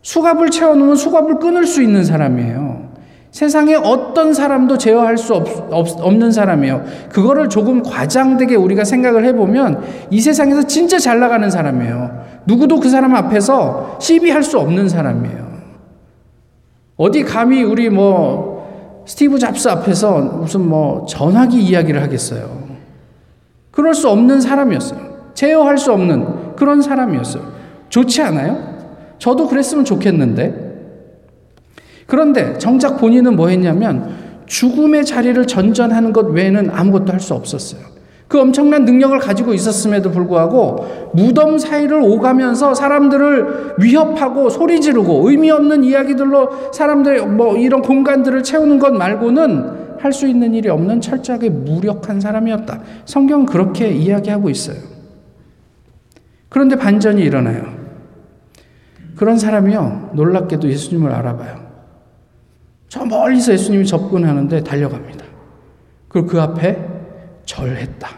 수갑을 0.06 0.50
채워놓으면 0.50 0.94
수갑을 0.94 1.40
끊을 1.40 1.66
수 1.66 1.82
있는 1.82 2.04
사람이에요. 2.04 2.86
세상에 3.32 3.74
어떤 3.74 4.32
사람도 4.32 4.78
제어할 4.78 5.18
수 5.18 5.34
없, 5.34 5.48
없, 5.72 6.14
는 6.14 6.30
사람이에요. 6.30 6.84
그거를 7.10 7.48
조금 7.48 7.82
과장되게 7.82 8.54
우리가 8.54 8.84
생각을 8.84 9.24
해보면 9.24 9.82
이 10.10 10.20
세상에서 10.20 10.62
진짜 10.62 11.00
잘 11.00 11.18
나가는 11.18 11.50
사람이에요. 11.50 12.22
누구도 12.46 12.78
그 12.78 12.88
사람 12.88 13.16
앞에서 13.16 13.98
시비할 14.00 14.44
수 14.44 14.60
없는 14.60 14.88
사람이에요. 14.88 15.44
어디 16.96 17.24
감히 17.24 17.64
우리 17.64 17.90
뭐 17.90 19.02
스티브 19.06 19.40
잡스 19.40 19.66
앞에서 19.68 20.20
무슨 20.20 20.68
뭐 20.68 21.04
전화기 21.06 21.60
이야기를 21.60 22.00
하겠어요. 22.00 22.48
그럴 23.72 23.92
수 23.92 24.08
없는 24.08 24.40
사람이었어요. 24.40 25.00
제어할 25.34 25.76
수 25.78 25.92
없는 25.92 26.54
그런 26.54 26.80
사람이었어요. 26.80 27.42
좋지 27.88 28.22
않아요? 28.22 28.75
저도 29.18 29.48
그랬으면 29.48 29.84
좋겠는데. 29.84 30.66
그런데 32.06 32.56
정작 32.58 32.98
본인은 32.98 33.36
뭐 33.36 33.48
했냐면 33.48 34.14
죽음의 34.46 35.04
자리를 35.04 35.44
전전하는 35.46 36.12
것 36.12 36.26
외에는 36.26 36.70
아무것도 36.70 37.12
할 37.12 37.20
수 37.20 37.34
없었어요. 37.34 37.80
그 38.28 38.40
엄청난 38.40 38.84
능력을 38.84 39.16
가지고 39.20 39.54
있었음에도 39.54 40.10
불구하고 40.10 41.10
무덤 41.14 41.58
사이를 41.58 42.00
오가면서 42.02 42.74
사람들을 42.74 43.74
위협하고 43.78 44.50
소리 44.50 44.80
지르고 44.80 45.28
의미 45.30 45.50
없는 45.50 45.84
이야기들로 45.84 46.72
사람들 46.72 47.24
뭐 47.26 47.56
이런 47.56 47.82
공간들을 47.82 48.42
채우는 48.42 48.78
것 48.78 48.92
말고는 48.92 49.86
할 49.98 50.12
수 50.12 50.28
있는 50.28 50.54
일이 50.54 50.68
없는 50.68 51.00
철저하게 51.00 51.50
무력한 51.50 52.20
사람이었다. 52.20 52.80
성경은 53.06 53.46
그렇게 53.46 53.90
이야기하고 53.90 54.50
있어요. 54.50 54.76
그런데 56.48 56.76
반전이 56.76 57.22
일어나요. 57.22 57.75
그런 59.16 59.38
사람이요, 59.38 60.12
놀랍게도 60.14 60.68
예수님을 60.68 61.10
알아봐요. 61.10 61.66
저 62.88 63.04
멀리서 63.04 63.52
예수님이 63.52 63.86
접근하는데 63.86 64.62
달려갑니다. 64.62 65.24
그리고 66.08 66.26
그 66.28 66.40
앞에 66.40 66.86
절했다. 67.44 68.08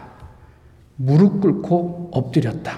무릎 0.97 1.41
꿇고 1.41 2.11
엎드렸다. 2.13 2.77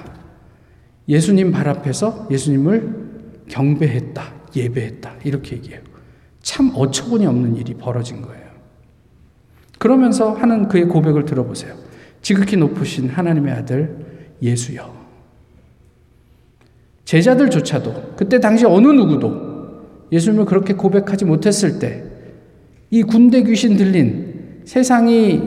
예수님 1.08 1.52
발 1.52 1.68
앞에서 1.68 2.28
예수님을 2.30 3.46
경배했다. 3.50 4.24
예배했다. 4.56 5.14
이렇게 5.24 5.58
얘기해요. 5.58 5.82
참 6.42 6.72
어처구니 6.76 7.26
없는 7.26 7.56
일이 7.56 7.74
벌어진 7.74 8.22
거예요. 8.22 8.46
그러면서 9.80 10.34
하는 10.34 10.68
그의 10.68 10.86
고백을 10.86 11.26
들어보세요. 11.26 11.76
지극히 12.22 12.56
높으신 12.56 13.10
하나님의 13.10 13.54
아들 13.54 14.36
예수여. 14.42 15.02
제자들조차도 17.12 18.14
그때 18.16 18.40
당시 18.40 18.66
어느 18.66 18.88
누구도 18.88 20.08
예수님을 20.12 20.46
그렇게 20.46 20.74
고백하지 20.74 21.26
못했을 21.26 21.80
때 21.80 22.12
이 22.94 23.04
군대 23.04 23.42
귀신 23.44 23.78
들린 23.78 24.62
세상이 24.66 25.42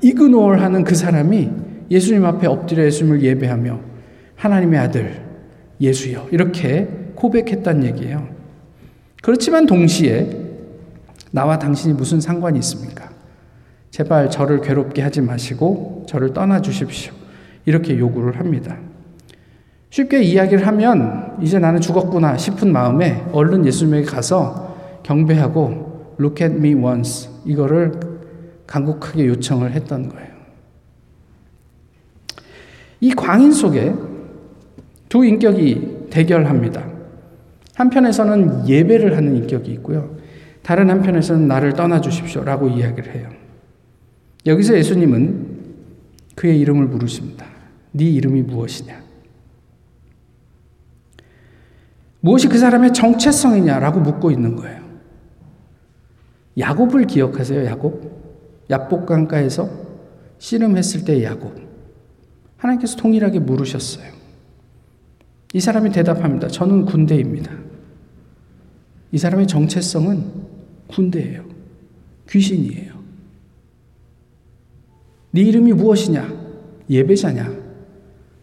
이그노얼 0.00 0.60
하는 0.60 0.84
그 0.84 0.94
사람이 0.94 1.50
예수님 1.90 2.24
앞에 2.24 2.46
엎드려 2.46 2.84
예수님을 2.84 3.22
예배하며 3.22 3.80
하나님의 4.36 4.80
아들 4.80 5.22
예수여 5.80 6.28
이렇게 6.30 6.88
고백했단 7.14 7.84
얘기예요. 7.84 8.26
그렇지만 9.22 9.66
동시에 9.66 10.30
나와 11.30 11.58
당신이 11.58 11.92
무슨 11.92 12.20
상관이 12.20 12.58
있습니까? 12.60 13.10
제발 13.90 14.30
저를 14.30 14.62
괴롭게 14.62 15.02
하지 15.02 15.20
마시고 15.20 16.06
저를 16.08 16.32
떠나 16.32 16.62
주십시오. 16.62 17.12
이렇게 17.66 17.98
요구를 17.98 18.38
합니다. 18.38 18.78
쉽게 19.90 20.22
이야기를 20.22 20.66
하면 20.66 21.36
이제 21.40 21.58
나는 21.58 21.80
죽었구나 21.80 22.36
싶은 22.36 22.72
마음에 22.72 23.24
얼른 23.32 23.64
예수님에게 23.66 24.06
가서 24.06 24.76
경배하고 25.02 26.16
look 26.20 26.44
at 26.44 26.56
me 26.56 26.74
once 26.74 27.30
이거를 27.44 27.92
간곡하게 28.66 29.26
요청을 29.26 29.72
했던 29.72 30.08
거예요. 30.08 30.28
이 33.00 33.12
광인 33.14 33.52
속에 33.52 33.94
두 35.08 35.24
인격이 35.24 36.08
대결합니다. 36.10 36.84
한편에서는 37.74 38.68
예배를 38.68 39.16
하는 39.16 39.36
인격이 39.36 39.70
있고요. 39.72 40.16
다른 40.62 40.90
한편에서는 40.90 41.48
나를 41.48 41.72
떠나 41.72 42.00
주십시오 42.00 42.44
라고 42.44 42.68
이야기를 42.68 43.14
해요. 43.14 43.28
여기서 44.44 44.76
예수님은 44.76 45.46
그의 46.34 46.58
이름을 46.60 46.88
부르십니다. 46.88 47.46
네 47.92 48.04
이름이 48.04 48.42
무엇이냐? 48.42 49.07
무엇이 52.20 52.48
그 52.48 52.58
사람의 52.58 52.92
정체성이냐라고 52.92 54.00
묻고 54.00 54.30
있는 54.30 54.56
거예요. 54.56 54.82
야곱을 56.58 57.06
기억하세요, 57.06 57.64
야곱? 57.66 58.66
야복강가에서 58.70 59.68
씨름했을 60.38 61.04
때의 61.04 61.24
야곱. 61.24 61.54
하나님께서 62.56 62.96
동일하게 62.96 63.38
물으셨어요. 63.40 64.12
이 65.54 65.60
사람이 65.60 65.90
대답합니다. 65.90 66.48
저는 66.48 66.84
군대입니다. 66.84 67.52
이 69.12 69.18
사람의 69.18 69.46
정체성은 69.46 70.24
군대예요. 70.88 71.44
귀신이에요. 72.28 72.98
네 75.30 75.42
이름이 75.42 75.72
무엇이냐? 75.72 76.28
예배자냐? 76.90 77.52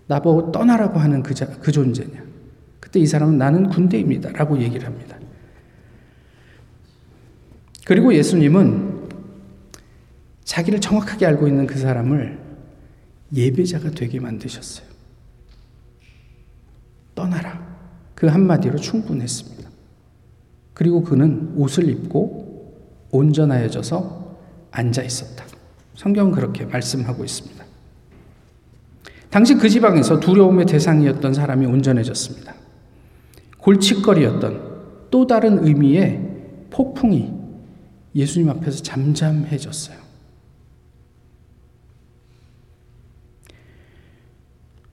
나보고 0.08 0.51
떠나라고 0.51 1.00
하는 1.00 1.22
그, 1.22 1.34
자, 1.34 1.48
그 1.48 1.72
존재냐? 1.72 2.24
그때 2.86 3.00
이 3.00 3.08
사람은 3.08 3.39
나는 3.39 3.68
군대입니다. 3.68 4.32
라고 4.34 4.62
얘기를 4.62 4.86
합니다. 4.86 5.18
그리고 7.84 8.13
예수님은 8.13 9.10
자기를 10.44 10.80
정확하게 10.82 11.25
알고 11.25 11.48
있는 11.48 11.65
그 11.65 11.80
사람을 11.80 12.39
예배자가 13.34 13.89
되게 13.89 14.20
만드셨어요. 14.20 14.86
떠나라. 17.15 17.75
그 18.13 18.27
한마디로 18.27 18.77
충분했습니다. 18.77 19.68
그리고 20.75 21.01
그는 21.01 21.54
옷을 21.56 21.89
입고 21.89 23.10
온전하여져서 23.10 24.38
앉아 24.70 25.01
있었다. 25.01 25.44
성경은 25.96 26.34
그렇게 26.34 26.65
말씀하고 26.65 27.25
있습니다. 27.25 27.65
당시 29.32 29.56
그 29.56 29.68
지방에서 29.70 30.20
두려움의 30.20 30.68
대상이었던 30.68 31.34
사람이 31.34 31.65
온전해졌습니다. 31.65 32.64
골칫거리였던 33.65 35.07
또 35.10 35.25
다른 35.25 35.65
의미의 35.65 36.22
폭풍이 36.69 37.34
예수님 38.13 38.50
앞에서 38.51 38.84
잠잠해졌어요. 38.84 39.98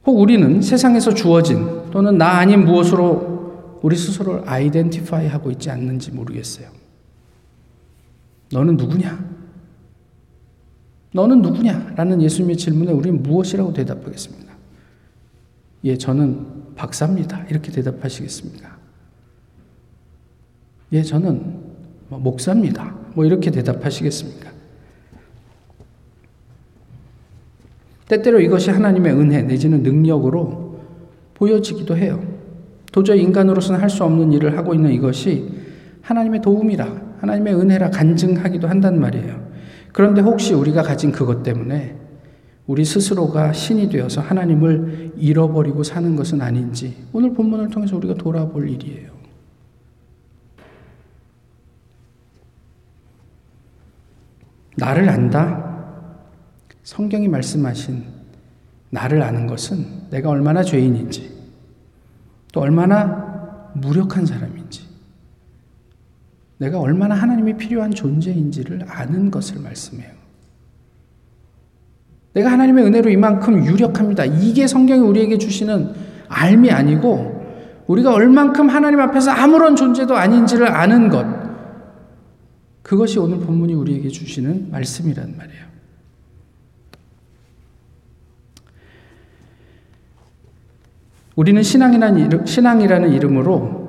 혹 0.07 0.19
우리는 0.19 0.63
세상에서 0.63 1.13
주어진 1.15 1.91
또는 1.91 2.17
나 2.17 2.39
아닌 2.39 2.65
무엇으로 2.65 3.79
우리 3.83 3.95
스스로를 3.95 4.49
아이덴티파이 4.49 5.29
하고 5.29 5.51
있지 5.51 5.71
않는지 5.71 6.11
모르겠어요. 6.11 6.69
너는 8.53 8.77
누구냐? 8.77 9.33
너는 11.13 11.43
누구냐? 11.43 11.93
라는 11.95 12.23
예수님의 12.23 12.57
질문에 12.57 12.91
우리는 12.91 13.23
무엇이라고 13.23 13.73
대답하겠습니까? 13.75 14.52
예, 15.85 15.97
저는 15.97 16.75
박사입니다. 16.77 17.45
이렇게 17.51 17.73
대답하시겠습니까? 17.73 18.77
예, 20.93 21.03
저는 21.03 21.61
뭐 22.09 22.19
목사입니다. 22.19 22.95
뭐 23.15 23.25
이렇게 23.25 23.51
대답하시겠습니까? 23.51 24.51
때때로 28.09 28.41
이것이 28.41 28.71
하나님의 28.71 29.13
은혜 29.15 29.43
내지는 29.43 29.83
능력으로 29.83 30.81
보여지기도 31.35 31.97
해요. 31.97 32.23
도저히 32.93 33.23
인간으로서는 33.23 33.81
할 33.81 33.89
수 33.89 34.05
없는 34.05 34.33
일을 34.33 34.57
하고 34.59 34.75
있는 34.75 34.93
이것이 34.93 35.49
하나님의 36.03 36.43
도움이라, 36.43 37.17
하나님의 37.21 37.55
은혜라 37.55 37.91
간증하기도 37.91 38.69
한단 38.69 39.01
말이에요. 39.01 39.51
그런데 39.93 40.21
혹시 40.21 40.53
우리가 40.53 40.83
가진 40.83 41.11
그것 41.11 41.43
때문에 41.43 41.97
우리 42.67 42.85
스스로가 42.85 43.53
신이 43.53 43.89
되어서 43.89 44.21
하나님을 44.21 45.13
잃어버리고 45.17 45.83
사는 45.83 46.15
것은 46.15 46.41
아닌지 46.41 46.97
오늘 47.13 47.33
본문을 47.35 47.69
통해서 47.71 47.97
우리가 47.97 48.15
돌아볼 48.15 48.71
일이에요. 48.71 49.13
나를 54.77 55.09
안다? 55.09 55.73
성경이 56.83 57.29
말씀하신 57.29 58.05
나를 58.91 59.23
아는 59.23 59.47
것은 59.47 60.11
내가 60.11 60.29
얼마나 60.31 60.63
죄인인지, 60.63 61.33
또 62.53 62.61
얼마나 62.61 63.71
무력한 63.75 64.27
사람인지, 64.27 64.87
내가 66.59 66.79
얼마나 66.79 67.15
하나님이 67.15 67.57
필요한 67.57 67.91
존재인지를 67.91 68.85
아는 68.89 69.31
것을 69.31 69.61
말씀해요. 69.61 70.22
내가 72.35 72.51
하나님의 72.51 72.85
은혜로 72.85 73.11
이만큼 73.11 73.65
유력합니다. 73.65 74.25
이게 74.25 74.67
성경이 74.67 75.01
우리에게 75.01 75.39
주시는 75.39 75.93
알미 76.29 76.71
아니고, 76.71 77.43
우리가 77.87 78.15
얼만큼 78.15 78.69
하나님 78.69 79.01
앞에서 79.01 79.31
아무런 79.31 79.77
존재도 79.77 80.17
아닌지를 80.17 80.69
아는 80.69 81.09
것. 81.09 81.27
그것이 82.83 83.19
오늘 83.19 83.39
본문이 83.39 83.75
우리에게 83.75 84.09
주시는 84.09 84.71
말씀이란 84.71 85.37
말이에요. 85.37 85.73
우리는 91.35 91.63
신앙이라는, 91.63 92.47
신앙이라는 92.47 93.13
이름으로 93.13 93.83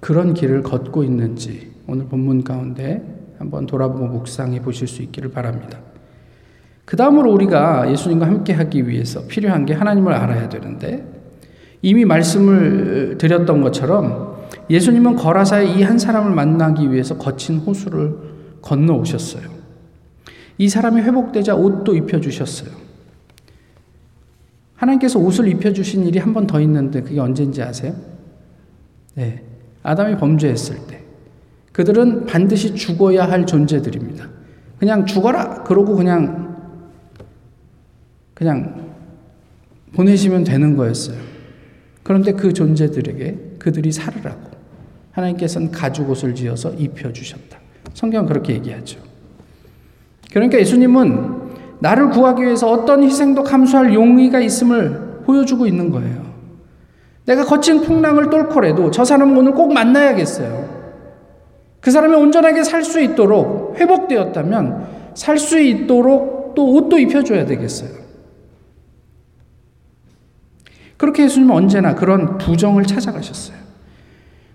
그런 0.00 0.34
길을 0.34 0.62
걷고 0.62 1.04
있는지 1.04 1.72
오늘 1.86 2.06
본문 2.06 2.44
가운데 2.44 3.34
한번 3.38 3.66
돌아보고 3.66 4.06
묵상해 4.06 4.62
보실 4.62 4.86
수 4.86 5.02
있기를 5.02 5.30
바랍니다. 5.30 5.80
그 6.84 6.96
다음으로 6.96 7.32
우리가 7.32 7.90
예수님과 7.90 8.26
함께 8.26 8.52
하기 8.52 8.88
위해서 8.88 9.26
필요한 9.26 9.64
게 9.66 9.72
하나님을 9.74 10.12
알아야 10.12 10.48
되는데 10.48 11.06
이미 11.80 12.04
말씀을 12.04 13.16
드렸던 13.18 13.60
것처럼 13.62 14.32
예수님은 14.70 15.16
거라사에 15.16 15.66
이 15.78 15.82
한 15.82 15.98
사람을 15.98 16.32
만나기 16.32 16.90
위해서 16.92 17.16
거친 17.18 17.58
호수를 17.58 18.14
건너 18.62 18.94
오셨어요. 18.94 19.42
이 20.58 20.68
사람이 20.68 21.00
회복되자 21.02 21.54
옷도 21.56 21.94
입혀주셨어요. 21.96 22.70
하나님께서 24.76 25.18
옷을 25.18 25.48
입혀주신 25.48 26.06
일이 26.06 26.18
한 26.18 26.32
번 26.32 26.46
더 26.46 26.60
있는데 26.60 27.02
그게 27.02 27.18
언제인지 27.20 27.62
아세요? 27.62 27.94
네. 29.14 29.42
아담이 29.82 30.16
범죄했을 30.16 30.76
때. 30.88 31.02
그들은 31.72 32.26
반드시 32.26 32.74
죽어야 32.74 33.24
할 33.28 33.46
존재들입니다. 33.46 34.28
그냥 34.78 35.06
죽어라! 35.06 35.62
그러고 35.62 35.96
그냥, 35.96 36.41
그냥 38.42 38.74
보내시면 39.94 40.42
되는 40.42 40.76
거였어요. 40.76 41.16
그런데 42.02 42.32
그 42.32 42.52
존재들에게 42.52 43.38
그들이 43.60 43.92
살으라고 43.92 44.50
하나님께서는 45.12 45.70
가죽 45.70 46.10
옷을 46.10 46.34
지어서 46.34 46.72
입혀 46.72 47.12
주셨다. 47.12 47.58
성경은 47.94 48.26
그렇게 48.26 48.54
얘기하죠. 48.54 48.98
그러니까 50.32 50.58
예수님은 50.58 51.42
나를 51.78 52.10
구하기 52.10 52.42
위해서 52.42 52.68
어떤 52.68 53.04
희생도 53.04 53.44
감수할 53.44 53.94
용의가 53.94 54.40
있음을 54.40 55.20
보여주고 55.24 55.66
있는 55.66 55.90
거예요. 55.90 56.32
내가 57.26 57.44
거친 57.44 57.82
풍랑을 57.82 58.28
뚫고라도 58.28 58.90
저 58.90 59.04
사람 59.04 59.36
오늘 59.38 59.52
꼭 59.52 59.72
만나야겠어요. 59.72 60.82
그 61.80 61.92
사람이 61.92 62.16
온전하게 62.16 62.64
살 62.64 62.82
수 62.82 63.00
있도록 63.00 63.76
회복되었다면 63.78 64.86
살 65.14 65.38
수 65.38 65.60
있도록 65.60 66.54
또 66.56 66.74
옷도 66.74 66.98
입혀줘야 66.98 67.46
되겠어요. 67.46 68.01
그렇게 71.02 71.24
예수님은 71.24 71.52
언제나 71.52 71.96
그런 71.96 72.38
부정을 72.38 72.84
찾아가셨어요. 72.84 73.56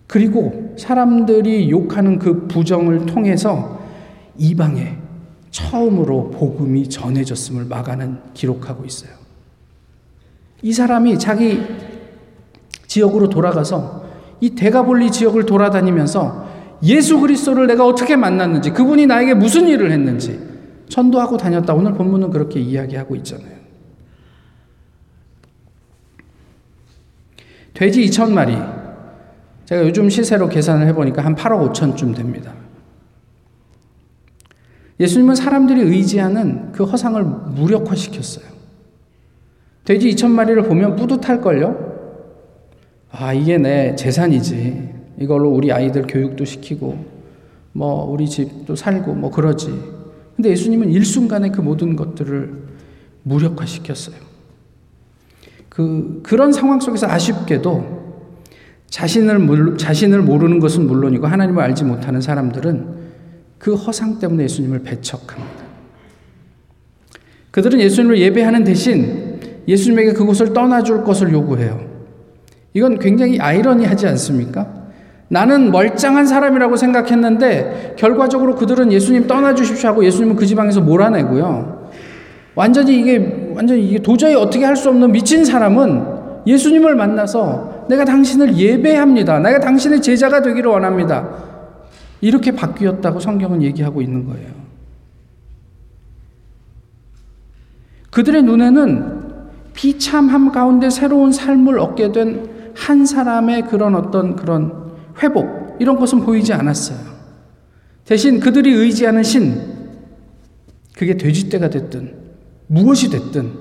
그리고 0.08 0.74
사람들이 0.78 1.70
욕하는 1.70 2.20
그 2.20 2.48
부정을 2.48 3.06
통해서 3.06 3.82
이방에 4.38 4.96
처음으로 5.52 6.32
복음이 6.32 6.88
전해졌음을 6.88 7.66
마가는 7.66 8.20
기록하고 8.34 8.86
있어요. 8.86 9.12
이 10.62 10.72
사람이 10.72 11.20
자기 11.20 11.62
지역으로 12.88 13.28
돌아가서 13.28 14.06
이 14.40 14.52
대가볼리 14.52 15.12
지역을 15.12 15.46
돌아다니면서 15.46 16.48
예수 16.84 17.20
그리스도를 17.20 17.68
내가 17.68 17.86
어떻게 17.86 18.16
만났는지 18.16 18.70
그분이 18.72 19.06
나에게 19.06 19.34
무슨 19.34 19.68
일을 19.68 19.92
했는지 19.92 20.40
전도하고 20.88 21.36
다녔다. 21.36 21.74
오늘 21.74 21.94
본문은 21.94 22.30
그렇게 22.30 22.62
이야기하고 22.62 23.18
있잖아요. 23.18 23.57
돼지 27.78 28.02
2천 28.06 28.32
마리. 28.32 28.58
제가 29.66 29.84
요즘 29.84 30.10
시세로 30.10 30.50
계산을 30.50 30.88
해보니까 30.88 31.24
한 31.24 31.36
8억 31.36 31.72
5천쯤 31.72 32.16
됩니다. 32.16 32.52
예수님은 35.00 35.36
사람들이 35.36 35.82
의지하는 35.82 36.72
그 36.72 36.86
허상을 36.86 37.24
무력화시켰어요. 37.24 38.48
돼지 39.86 40.10
2천 40.10 40.32
마리를 40.32 40.64
보면 40.64 40.96
뿌듯할걸요? 40.96 41.78
아, 43.12 43.34
이게 43.34 43.60
내 43.60 43.96
재산이지. 43.96 44.96
이걸로 45.20 45.52
우리 45.52 45.72
아이들 45.72 46.08
교육도 46.08 46.46
시키고, 46.46 47.06
뭐, 47.74 48.06
우리 48.06 48.28
집도 48.28 48.76
살고, 48.76 49.14
뭐, 49.14 49.30
그러지. 49.30 49.68
근데 50.36 50.50
예수님은 50.50 50.90
일순간에 50.90 51.52
그 51.52 51.62
모든 51.62 51.96
것들을 51.96 52.54
무력화시켰어요. 53.22 54.27
그, 55.78 56.22
그런 56.24 56.52
상황 56.52 56.80
속에서 56.80 57.06
아쉽게도 57.06 57.86
자신을, 58.90 59.78
자신을 59.78 60.24
모르는 60.24 60.60
것은 60.60 60.88
물론이고 60.88 61.28
하나님을 61.28 61.62
알지 61.62 61.84
못하는 61.84 62.20
사람들은 62.20 62.96
그 63.60 63.76
허상 63.76 64.18
때문에 64.18 64.46
예수님을 64.46 64.80
배척합니다. 64.80 65.68
그들은 67.52 67.80
예수님을 67.80 68.18
예배하는 68.18 68.64
대신 68.64 69.40
예수님에게 69.68 70.14
그곳을 70.14 70.52
떠나줄 70.52 71.04
것을 71.04 71.32
요구해요. 71.32 71.80
이건 72.74 72.98
굉장히 72.98 73.40
아이러니하지 73.40 74.08
않습니까? 74.08 74.88
나는 75.28 75.70
멀쩡한 75.70 76.26
사람이라고 76.26 76.76
생각했는데 76.76 77.94
결과적으로 78.00 78.56
그들은 78.56 78.92
예수님 78.92 79.28
떠나주십시오 79.28 79.90
하고 79.90 80.04
예수님은 80.04 80.38
그 80.38 80.48
지방에서 80.48 80.82
몰아내고요. 80.82 81.92
완전히 82.56 83.00
이게 83.00 83.47
완전히 83.58 83.88
이게 83.88 84.00
도저히 84.00 84.36
어떻게 84.36 84.64
할 84.64 84.76
수 84.76 84.90
없는 84.90 85.12
미친 85.12 85.44
사람은 85.44 86.46
예수님을 86.48 86.96
만나서 86.96 87.86
내가 87.90 88.06
당신을 88.06 88.56
예배합니다. 88.56 89.40
내가 89.40 89.60
당신의 89.60 90.02
제자가 90.02 90.42
되기를 90.42 90.72
원합니다. 90.72 91.28
이렇게 92.22 92.52
바뀌었다고 92.52 93.20
성경은 93.20 93.62
얘기하고 93.64 94.02
있는 94.02 94.26
거예요. 94.26 94.48
그들의 98.12 98.44
눈에는 98.44 99.28
비참함 99.74 100.52
가운데 100.52 100.90
새로운 100.90 101.32
삶을 101.32 101.80
얻게 101.80 102.12
된 102.12 102.58
한 102.78 103.06
사람의 103.06 103.64
그런 103.64 103.96
어떤 103.96 104.36
그런 104.36 104.72
회복, 105.22 105.78
이런 105.80 105.98
것은 105.98 106.22
보이지 106.22 106.54
않았어요. 106.54 107.00
대신 108.06 108.40
그들이 108.40 108.72
의지하는 108.72 109.24
신, 109.24 109.60
그게 110.96 111.18
돼지떼가 111.18 111.70
됐든, 111.70 112.14
무엇이 112.68 113.10
됐든, 113.10 113.54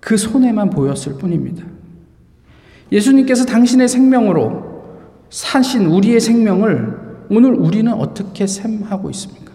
그 0.00 0.16
손에만 0.16 0.70
보였을 0.70 1.14
뿐입니다. 1.14 1.64
예수님께서 2.92 3.44
당신의 3.44 3.88
생명으로 3.88 4.84
사신 5.30 5.86
우리의 5.86 6.20
생명을 6.20 7.26
오늘 7.30 7.54
우리는 7.54 7.92
어떻게 7.92 8.46
샘하고 8.46 9.10
있습니까? 9.10 9.52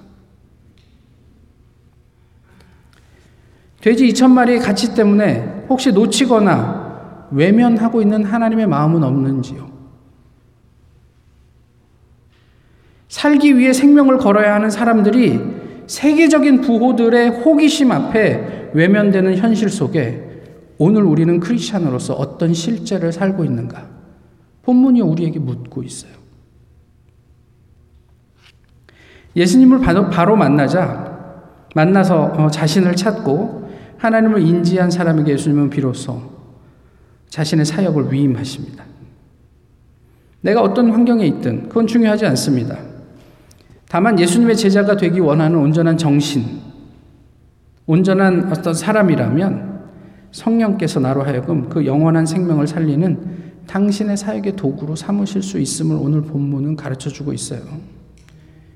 돼지 3.82 4.08
2천 4.08 4.32
마리의 4.32 4.60
가치 4.60 4.94
때문에 4.94 5.66
혹시 5.70 5.92
놓치거나 5.92 7.28
외면하고 7.32 8.02
있는 8.02 8.26
하나님의 8.26 8.68
마음은 8.68 9.04
없는지요? 9.04 9.70
살기 13.08 13.58
위해 13.58 13.74
생명을 13.74 14.18
걸어야 14.18 14.54
하는 14.56 14.70
사람들이 14.70 15.40
세계적인 15.90 16.62
부호들의 16.62 17.30
호기심 17.42 17.92
앞에 17.92 18.72
외면되는 18.74 19.38
현실 19.38 19.70
속에 19.70 20.24
오늘 20.78 21.04
우리는 21.04 21.40
크리스천으로서 21.40 22.14
어떤 22.14 22.54
실제를 22.54 23.12
살고 23.12 23.44
있는가? 23.44 23.88
본문이 24.62 25.02
우리에게 25.02 25.40
묻고 25.40 25.82
있어요. 25.82 26.12
예수님을 29.36 29.80
바로 30.12 30.36
만나자 30.36 31.10
만나서 31.74 32.34
어, 32.38 32.52
자신을 32.52 32.96
찾고 32.96 33.70
하나님을 33.98 34.42
인지한 34.42 34.92
사람에게 34.92 35.34
예수님은 35.34 35.72
비로소 35.72 36.22
자신의 37.30 37.66
사역을 37.66 38.14
위임하십니다. 38.14 38.86
내가 40.42 40.62
어떤 40.62 40.92
환경에 40.92 41.26
있든 41.26 41.68
그건 41.68 41.88
중요하지 41.88 42.28
않습니다. 42.28 42.89
다만 43.90 44.20
예수님의 44.20 44.56
제자가 44.56 44.98
되기 44.98 45.20
원하는 45.20 45.58
온전한 45.58 45.98
정신, 45.98 46.46
온전한 47.88 48.52
어떤 48.52 48.76
사람이라면 48.76 49.80
성령께서 50.30 51.00
나로 51.00 51.24
하여금 51.24 51.70
그 51.70 51.88
영원한 51.88 52.28
생명을 52.28 52.68
살리는 52.68 53.40
당신의 53.66 54.16
사역의 54.16 54.56
도구로 54.56 54.96
삼으실 54.96 55.42
수 55.42 55.58
있음을 55.60 55.98
오늘 56.00 56.22
본문은 56.22 56.76
가르쳐 56.76 57.10
주고 57.10 57.34
있어요. 57.34 57.62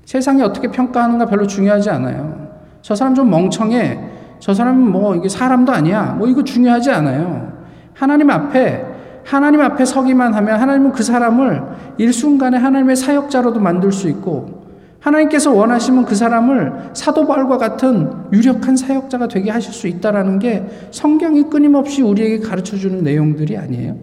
세상이 0.04 0.42
어떻게 0.42 0.68
평가하는가 0.68 1.26
별로 1.26 1.46
중요하지 1.46 1.90
않아요. 1.90 2.48
저 2.82 2.96
사람 2.96 3.14
좀 3.14 3.30
멍청해. 3.30 4.10
저 4.40 4.52
사람은 4.52 4.90
뭐 4.90 5.14
이게 5.14 5.28
사람도 5.28 5.70
아니야. 5.70 6.16
뭐 6.18 6.26
이거 6.26 6.42
중요하지 6.42 6.90
않아요. 6.90 7.52
하나님 7.92 8.30
앞에 8.30 8.84
하나님 9.24 9.60
앞에 9.60 9.84
서기만 9.84 10.34
하면 10.34 10.60
하나님은 10.60 10.90
그 10.90 11.04
사람을 11.04 11.62
일순간에 11.98 12.58
하나님의 12.58 12.96
사역자로도 12.96 13.60
만들 13.60 13.92
수 13.92 14.08
있고 14.08 14.63
하나님께서 15.04 15.52
원하시면 15.52 16.06
그 16.06 16.14
사람을 16.14 16.92
사도 16.94 17.26
바울과 17.26 17.58
같은 17.58 18.10
유력한 18.32 18.74
사역자가 18.74 19.28
되게 19.28 19.50
하실 19.50 19.74
수 19.74 19.86
있다라는 19.86 20.38
게 20.38 20.64
성경이 20.92 21.50
끊임없이 21.50 22.00
우리에게 22.00 22.38
가르쳐 22.38 22.76
주는 22.78 23.02
내용들이 23.02 23.58
아니에요. 23.58 23.98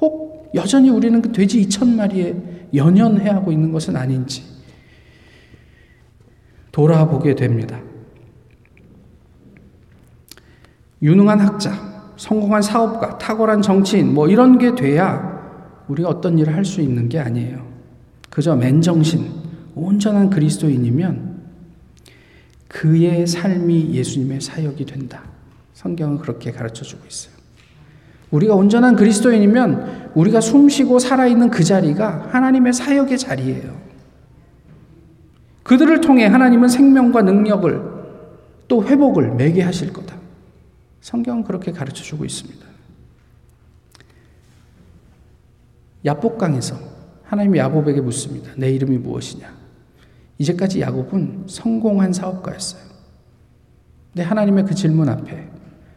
혹 0.00 0.50
여전히 0.54 0.88
우리는 0.88 1.20
그 1.20 1.32
돼지 1.32 1.60
2천 1.66 1.96
마리에 1.96 2.34
연연해 2.74 3.28
하고 3.28 3.52
있는 3.52 3.72
것은 3.72 3.94
아닌지 3.94 4.42
돌아보게 6.72 7.34
됩니다. 7.34 7.78
유능한 11.02 11.40
학자, 11.40 11.72
성공한 12.16 12.62
사업가, 12.62 13.18
탁월한 13.18 13.60
정치인, 13.60 14.14
뭐 14.14 14.28
이런 14.28 14.56
게 14.56 14.74
돼야 14.74 15.36
우리가 15.88 16.08
어떤 16.08 16.38
일을 16.38 16.54
할 16.54 16.64
수 16.64 16.80
있는 16.80 17.10
게 17.10 17.18
아니에요. 17.18 17.75
그저 18.36 18.54
맨정신, 18.54 19.32
온전한 19.74 20.28
그리스도인이면 20.28 21.40
그의 22.68 23.26
삶이 23.26 23.94
예수님의 23.94 24.42
사역이 24.42 24.84
된다. 24.84 25.22
성경은 25.72 26.18
그렇게 26.18 26.52
가르쳐 26.52 26.84
주고 26.84 27.06
있어요. 27.06 27.32
우리가 28.30 28.54
온전한 28.54 28.94
그리스도인이면 28.94 30.10
우리가 30.14 30.42
숨쉬고 30.42 30.98
살아있는 30.98 31.48
그 31.48 31.64
자리가 31.64 32.28
하나님의 32.30 32.74
사역의 32.74 33.16
자리예요. 33.16 33.74
그들을 35.62 36.02
통해 36.02 36.26
하나님은 36.26 36.68
생명과 36.68 37.22
능력을 37.22 37.82
또 38.68 38.84
회복을 38.84 39.36
매게 39.36 39.62
하실 39.62 39.94
거다. 39.94 40.14
성경은 41.00 41.42
그렇게 41.42 41.72
가르쳐 41.72 42.02
주고 42.02 42.26
있습니다. 42.26 42.66
야복강에서 46.04 46.95
하나님이 47.26 47.58
야곱에게 47.58 48.00
묻습니다. 48.00 48.52
내 48.56 48.70
이름이 48.70 48.98
무엇이냐? 48.98 49.52
이제까지 50.38 50.80
야곱은 50.80 51.44
성공한 51.48 52.12
사업가였어요. 52.12 52.82
근데 54.12 54.22
하나님의 54.22 54.64
그 54.64 54.74
질문 54.74 55.08
앞에 55.08 55.48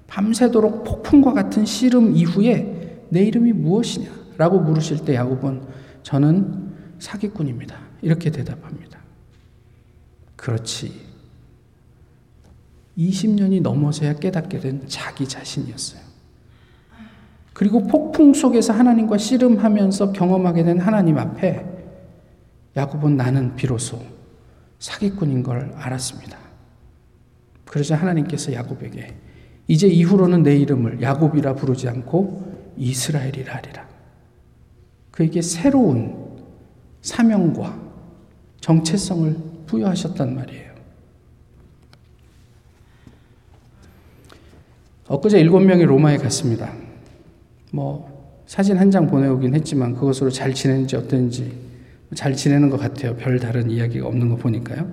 밤새도록 0.07 0.83
폭풍과 0.83 1.33
같은 1.33 1.65
씨름 1.65 2.15
이후에 2.15 3.05
내 3.09 3.23
이름이 3.23 3.53
무엇이냐? 3.53 4.09
라고 4.37 4.59
물으실 4.59 5.05
때 5.05 5.15
야곱은 5.15 5.61
저는 6.03 6.73
사기꾼입니다. 6.99 7.77
이렇게 8.01 8.31
대답합니다. 8.31 8.99
그렇지. 10.35 11.09
20년이 12.97 13.61
넘어서야 13.61 14.15
깨닫게 14.15 14.59
된 14.59 14.83
자기 14.87 15.27
자신이었어요. 15.27 16.08
그리고 17.59 17.85
폭풍 17.85 18.33
속에서 18.33 18.71
하나님과 18.71 19.17
씨름하면서 19.17 20.13
경험하게 20.13 20.63
된 20.63 20.79
하나님 20.79 21.17
앞에 21.17 21.65
야곱은 22.77 23.17
나는 23.17 23.53
비로소 23.57 24.01
사기꾼인 24.79 25.43
걸 25.43 25.73
알았습니다. 25.75 26.37
그러자 27.65 27.97
하나님께서 27.97 28.53
야곱에게 28.53 29.13
이제 29.67 29.87
이후로는 29.87 30.43
내 30.43 30.55
이름을 30.55 31.01
야곱이라 31.01 31.55
부르지 31.55 31.89
않고 31.89 32.75
이스라엘이라 32.77 33.53
하리라. 33.53 33.85
그에게 35.11 35.41
새로운 35.41 36.15
사명과 37.01 37.77
정체성을 38.61 39.35
부여하셨단 39.65 40.33
말이에요. 40.33 40.69
엊그제 45.09 45.41
일곱 45.41 45.59
명이 45.59 45.83
로마에 45.83 46.15
갔습니다. 46.15 46.78
뭐 47.71 48.43
사진 48.45 48.77
한 48.77 48.89
장 48.89 49.07
보내오긴 49.07 49.53
했지만 49.53 49.93
그것으로 49.93 50.29
잘 50.31 50.53
지내는지 50.53 50.95
어떤지 50.95 51.53
잘 52.15 52.33
지내는 52.35 52.69
것 52.69 52.79
같아요. 52.79 53.15
별 53.15 53.39
다른 53.39 53.69
이야기가 53.69 54.07
없는 54.07 54.29
거 54.29 54.35
보니까요. 54.37 54.87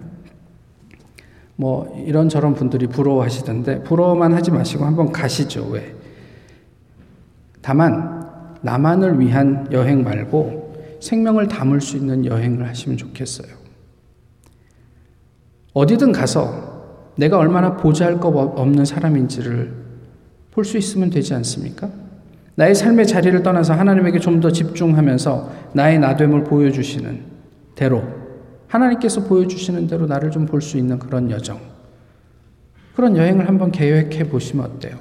뭐 1.57 2.05
이런저런 2.07 2.55
분들이 2.55 2.87
부러워하시던데 2.87 3.83
부러워만 3.85 4.35
하지 4.35 4.51
마시고 4.51 4.85
한번 4.85 5.11
가시죠. 5.11 5.67
왜? 5.71 5.95
다만 7.63 8.27
나만을 8.61 9.19
위한 9.21 9.67
여행 9.73 10.05
말고 10.05 10.99
생명을 11.01 11.49
담을 11.49 11.81
수 11.81 11.97
있는 11.97 12.27
여행을 12.27 12.69
하시면 12.69 12.99
좋겠어요. 12.99 13.49
어디든 15.73 16.13
가서 16.13 17.13
내가 17.17 17.39
얼마나 17.39 17.77
보잘 17.77 18.21
것 18.21 18.29
없는 18.37 18.85
사람인지를 18.85 19.87
볼 20.51 20.65
수 20.65 20.77
있으면 20.79 21.11
되지 21.11 21.35
않습니까? 21.35 21.91
나의 22.57 22.75
삶의 22.75 23.07
자리를 23.07 23.43
떠나서 23.43 23.75
하나님에게 23.75 24.19
좀 24.19 24.41
더 24.41 24.51
집중하면서 24.51 25.51
나의 25.75 25.99
나됨을 25.99 26.45
보여주시는 26.45 27.21
대로 27.75 28.03
하나님께서 28.69 29.23
보여주시는 29.25 29.87
대로 29.87 30.07
나를 30.07 30.31
좀 30.31 30.47
볼 30.47 30.61
수 30.61 30.77
있는 30.77 30.99
그런 30.99 31.31
여정. 31.31 31.59
그런 32.95 33.17
여행을 33.17 33.47
한번 33.49 33.71
계획해 33.71 34.29
보시면 34.31 34.65
어때요? 34.67 34.97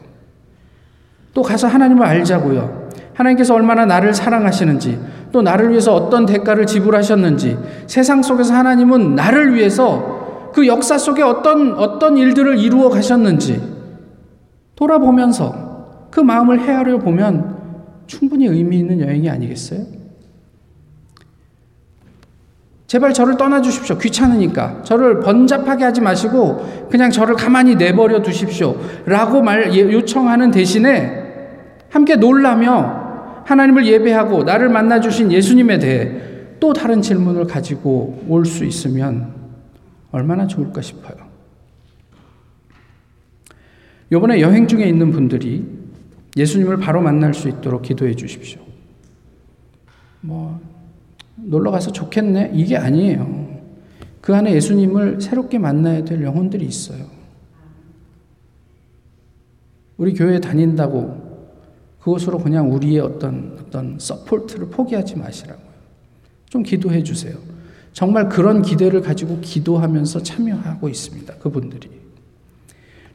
또 1.34 1.42
가서 1.42 1.68
하나님을 1.68 2.06
알자고요. 2.06 2.90
하나님께서 3.14 3.54
얼마나 3.56 3.86
나를 3.86 4.14
사랑하시는지, 4.14 5.00
또 5.32 5.42
나를 5.42 5.70
위해서 5.72 5.96
어떤 5.96 6.26
대가를 6.26 6.66
지불하셨는지, 6.66 7.58
세상 7.88 8.22
속에서 8.22 8.54
하나님은 8.54 9.16
나를 9.16 9.56
위해서 9.56 10.52
그 10.54 10.68
역사 10.68 10.98
속에 10.98 11.22
어떤, 11.22 11.74
어떤 11.76 12.18
일들을 12.18 12.58
이루어 12.60 12.90
가셨는지 12.90 13.62
돌아보면서 14.76 15.65
그 16.16 16.22
마음을 16.22 16.62
헤아려 16.62 16.98
보면 17.00 17.58
충분히 18.08 18.48
의미 18.48 18.80
있는 18.80 19.02
여행이 19.02 19.30
아니겠어요? 19.30 19.86
제발 22.88 23.14
저를 23.14 23.36
떠나 23.36 23.62
주십시오. 23.62 23.98
귀찮으니까. 23.98 24.84
저를 24.84 25.20
번잡하게 25.20 25.84
하지 25.84 26.00
마시고 26.00 26.88
그냥 26.90 27.12
저를 27.12 27.36
가만히 27.36 27.76
내버려 27.76 28.22
두십시오. 28.22 28.78
라고 29.06 29.42
말 29.42 29.76
예, 29.76 29.82
요청하는 29.82 30.52
대신에 30.52 31.22
함께 31.90 32.16
놀라며 32.16 33.44
하나님을 33.46 33.86
예배하고 33.86 34.46
나를 34.46 34.70
만나 34.70 35.02
주신 35.02 35.34
예수님에 35.34 35.80
대해 35.80 36.22
또 36.62 36.72
다른 36.72 37.02
질문을 37.02 37.46
가지고 37.46 38.24
올 38.30 38.46
수 38.46 38.64
있으면 38.64 39.34
얼마나 40.14 40.48
좋을까 40.48 40.82
싶어요. 40.82 41.18
요번에 44.14 44.40
여행 44.40 44.66
중에 44.66 44.86
있는 44.86 45.12
분들이 45.12 45.75
예수님을 46.36 46.78
바로 46.78 47.02
만날 47.02 47.34
수 47.34 47.48
있도록 47.48 47.82
기도해 47.84 48.16
주십시오. 48.16 48.62
뭐 50.22 50.60
놀러 51.36 51.72
가서 51.72 51.92
좋겠네. 51.92 52.52
이게 52.54 52.78
아니에요. 52.78 53.46
그 54.22 54.36
안에 54.36 54.54
예수님을 54.56 55.22
새롭게 55.22 55.60
만나야 55.60 56.04
될 56.04 56.24
영혼들이 56.24 56.66
있어요. 56.66 57.06
우리 59.98 60.14
교회 60.14 60.40
다닌다고 60.40 61.24
그것으로 62.02 62.40
그냥 62.40 62.72
우리의 62.74 63.00
어떤 63.00 63.58
어떤 63.60 63.98
서포트를 63.98 64.70
포기하지 64.70 65.16
마시라고요. 65.16 65.66
좀 66.50 66.64
기도해 66.64 67.04
주세요. 67.04 67.36
정말 67.94 68.28
그런 68.28 68.62
기대를 68.62 69.02
가지고 69.02 69.40
기도하면서 69.40 70.22
참여하고 70.24 70.90
있습니다. 70.90 71.36
그분들이. 71.36 71.90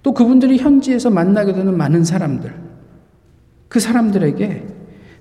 또 0.02 0.14
그분들이 0.14 0.56
현지에서 0.56 1.10
만나게 1.10 1.52
되는 1.52 1.76
많은 1.76 2.02
사람들. 2.04 2.69
그 3.70 3.80
사람들에게 3.80 4.66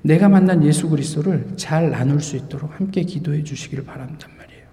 내가 0.01 0.27
만난 0.27 0.65
예수 0.65 0.89
그리스도를 0.89 1.53
잘 1.55 1.91
나눌 1.91 2.19
수 2.19 2.35
있도록 2.35 2.77
함께 2.77 3.03
기도해 3.03 3.45
주시기를 3.45 3.85
바란단 3.85 4.31
말이에요. 4.37 4.63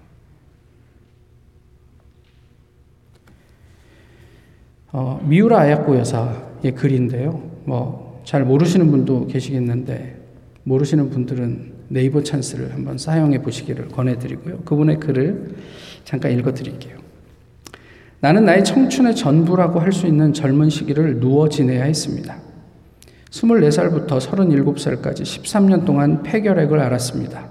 어, 4.93 5.21
미우라 5.25 5.61
아야코 5.61 5.97
여사의 5.97 6.75
글인데요. 6.75 7.31
뭐 7.65 8.07
잘 8.27 8.45
모르시는 8.45 8.91
분도 8.91 9.29
계시겠는데 9.29 10.21
모르시는 10.65 11.11
분들은 11.11 11.75
네이버 11.89 12.25
찬스를 12.25 12.75
한번 12.75 12.99
사용해 12.99 13.41
보시기를 13.41 13.87
권해드리고요. 13.89 14.63
그분의 14.65 14.99
글을 14.99 15.55
잠깐 16.03 16.33
읽어드릴게요. 16.33 16.99
나는 18.19 18.45
나의 18.45 18.65
청춘의 18.65 19.15
전부라고 19.15 19.79
할 19.79 19.93
수 19.93 20.09
있는 20.09 20.33
젊은 20.33 20.69
시기를 20.69 21.21
누워 21.21 21.49
지내야 21.49 21.85
했습니다. 21.85 22.37
24살부터 23.31 24.19
37살까지 24.19 25.23
13년 25.23 25.85
동안 25.85 26.23
폐결핵을 26.23 26.79
앓았습니다. 26.81 27.49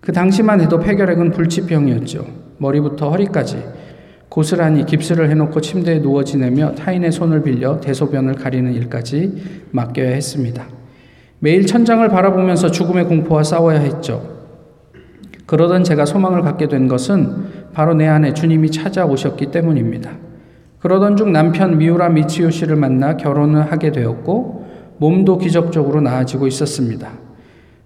그 0.00 0.12
당시만 0.12 0.60
해도 0.60 0.78
폐결핵은 0.78 1.32
불치병이었죠. 1.32 2.26
머리부터 2.58 3.10
허리까지 3.10 3.62
고스란히 4.28 4.84
깁스를 4.86 5.30
해놓고 5.30 5.60
침대에 5.60 6.00
누워 6.00 6.22
지내며 6.24 6.74
타인의 6.74 7.12
손을 7.12 7.42
빌려 7.42 7.80
대소변을 7.80 8.34
가리는 8.34 8.72
일까지 8.72 9.66
맡겨야 9.70 10.10
했습니다. 10.10 10.66
매일 11.38 11.66
천장을 11.66 12.08
바라보면서 12.08 12.70
죽음의 12.70 13.06
공포와 13.06 13.42
싸워야 13.42 13.80
했죠. 13.80 14.36
그러던 15.46 15.84
제가 15.84 16.06
소망을 16.06 16.42
갖게 16.42 16.66
된 16.66 16.88
것은 16.88 17.72
바로 17.72 17.94
내 17.94 18.06
안에 18.06 18.34
주님이 18.34 18.70
찾아오셨기 18.70 19.46
때문입니다. 19.46 20.10
그러던 20.80 21.16
중 21.16 21.32
남편 21.32 21.78
미우라 21.78 22.10
미치요 22.10 22.50
씨를 22.50 22.76
만나 22.76 23.16
결혼을 23.16 23.70
하게 23.70 23.92
되었고 23.92 24.65
몸도 24.98 25.38
기적적으로 25.38 26.00
나아지고 26.00 26.46
있었습니다. 26.46 27.10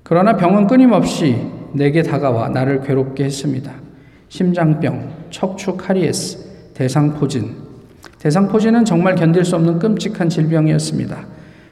그러나 0.02 0.36
병은 0.36 0.66
끊임없이 0.66 1.36
내게 1.72 2.02
다가와 2.02 2.48
나를 2.48 2.82
괴롭게 2.82 3.24
했습니다. 3.24 3.72
심장병, 4.28 5.08
척추 5.30 5.76
카리에스, 5.76 6.72
대상포진. 6.74 7.54
대상포진은 8.18 8.84
정말 8.84 9.14
견딜 9.14 9.44
수 9.44 9.56
없는 9.56 9.78
끔찍한 9.78 10.28
질병이었습니다. 10.28 11.16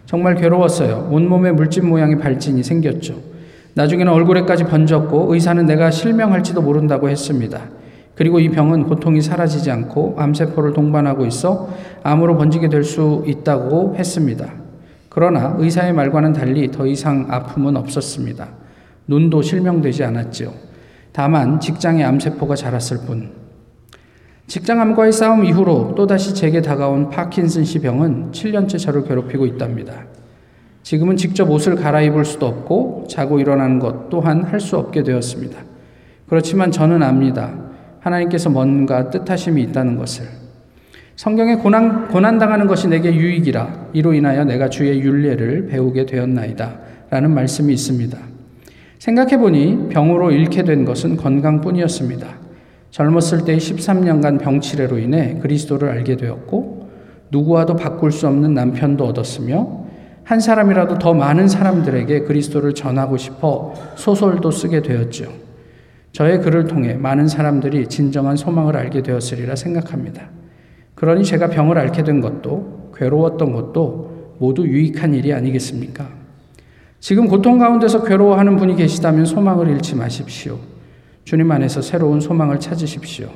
정말 0.07 0.35
괴로웠어요. 0.37 1.09
온몸에 1.11 1.53
물집 1.53 1.85
모양의 1.85 2.18
발진이 2.18 2.62
생겼죠. 2.62 3.16
나중에는 3.74 4.12
얼굴에까지 4.12 4.64
번졌고 4.64 5.35
의사는 5.35 5.64
내가 5.66 5.90
실명할지도 5.90 6.62
모른다고 6.62 7.09
했습니다. 7.09 7.61
그리고 8.14 8.40
이 8.40 8.48
병은 8.48 8.85
고통이 8.85 9.20
사라지지 9.20 9.70
않고 9.70 10.16
암세포를 10.18 10.72
동반하고 10.72 11.27
있어 11.27 11.68
암으로 12.03 12.37
번지게 12.37 12.68
될 12.68 12.83
수 12.83 13.22
있다고 13.27 13.94
했습니다. 13.96 14.67
그러나 15.18 15.57
의사의 15.59 15.94
말과는 15.94 16.33
달리 16.33 16.70
더 16.70 16.87
이상 16.87 17.26
아픔은 17.28 17.76
없었습니다. 17.76 18.50
눈도 19.09 19.42
실명되지 19.42 20.04
않았지요. 20.04 20.52
다만 21.11 21.59
직장에 21.59 22.04
암세포가 22.04 22.54
자랐을 22.54 22.98
뿐. 23.04 23.33
직장암과의 24.46 25.11
싸움 25.11 25.44
이후로 25.44 25.96
또다시 25.96 26.37
제게 26.37 26.62
다가온 26.62 27.11
파킨슨씨 27.11 27.81
병은 27.81 28.31
7년째 28.31 28.78
저를 28.78 29.02
괴롭히고 29.02 29.44
있답니다. 29.46 30.04
지금은 30.85 31.16
직접 31.16 31.50
옷을 31.50 31.74
갈아입을 31.74 32.24
수도 32.24 32.46
없고 32.46 33.09
자고 33.11 33.40
일어나는 33.40 33.81
것 33.81 34.09
또한 34.11 34.44
할 34.44 34.61
수 34.61 34.76
없게 34.76 35.02
되었습니다. 35.02 35.59
그렇지만 36.28 36.70
저는 36.70 37.02
압니다. 37.02 37.59
하나님께서 37.98 38.50
뭔가 38.50 39.11
뜻하심이 39.11 39.62
있다는 39.64 39.96
것을. 39.96 40.38
성경에 41.18 41.57
고난, 41.57 42.07
고난당하는 42.07 42.68
것이 42.68 42.87
내게 42.87 43.12
유익이라 43.12 43.88
이로 43.92 44.14
인하여 44.14 44.44
내가 44.44 44.68
주의 44.68 45.00
윤례를 45.00 45.66
배우게 45.66 46.07
되었나이다. 46.07 46.78
라는 47.11 47.35
말씀이 47.35 47.72
있습니다. 47.72 48.16
생각해보니 49.00 49.88
병으로 49.88 50.31
잃게 50.31 50.62
된 50.62 50.85
것은 50.85 51.16
건강뿐이었습니다. 51.16 52.28
젊었을 52.92 53.44
때의 53.44 53.59
13년간 53.59 54.38
병치레로 54.38 54.98
인해 55.00 55.40
그리스도를 55.42 55.88
알게 55.88 56.16
되었고 56.18 56.88
누구와도 57.33 57.74
바꿀 57.74 58.12
수 58.12 58.28
없는 58.28 58.54
남편도 58.54 59.04
얻었으며 59.04 59.87
한 60.22 60.38
사람이라도 60.38 61.00
더 61.00 61.14
많은 61.14 61.48
사람들에게 61.48 62.20
그리스도를 62.20 62.74
전하고 62.74 63.16
싶어 63.16 63.74
소설도 63.96 64.52
쓰게 64.52 64.83
되었죠. 64.83 65.33
저의 66.12 66.40
글을 66.42 66.68
통해 66.68 66.94
많은 66.94 67.26
사람들이 67.26 67.88
진정한 67.88 68.37
소망을 68.37 68.76
알게 68.76 69.02
되었으리라 69.02 69.57
생각합니다. 69.57 70.38
그러니 70.99 71.23
제가 71.23 71.49
병을 71.51 71.79
앓게 71.79 72.03
된 72.03 72.21
것도 72.21 72.91
괴로웠던 72.97 73.53
것도 73.53 74.35
모두 74.41 74.67
유익한 74.67 75.15
일이 75.15 75.33
아니겠습니까? 75.33 76.09
지금 76.99 77.29
고통 77.29 77.57
가운데서 77.57 78.03
괴로워하는 78.03 78.57
분이 78.57 78.75
계시다면 78.75 79.25
소망을 79.25 79.69
잃지 79.69 79.95
마십시오. 79.95 80.59
주님 81.23 81.53
안에서 81.53 81.83
새로운 81.83 82.21
소망을 82.21 82.59
찾으십시오. 82.59 83.31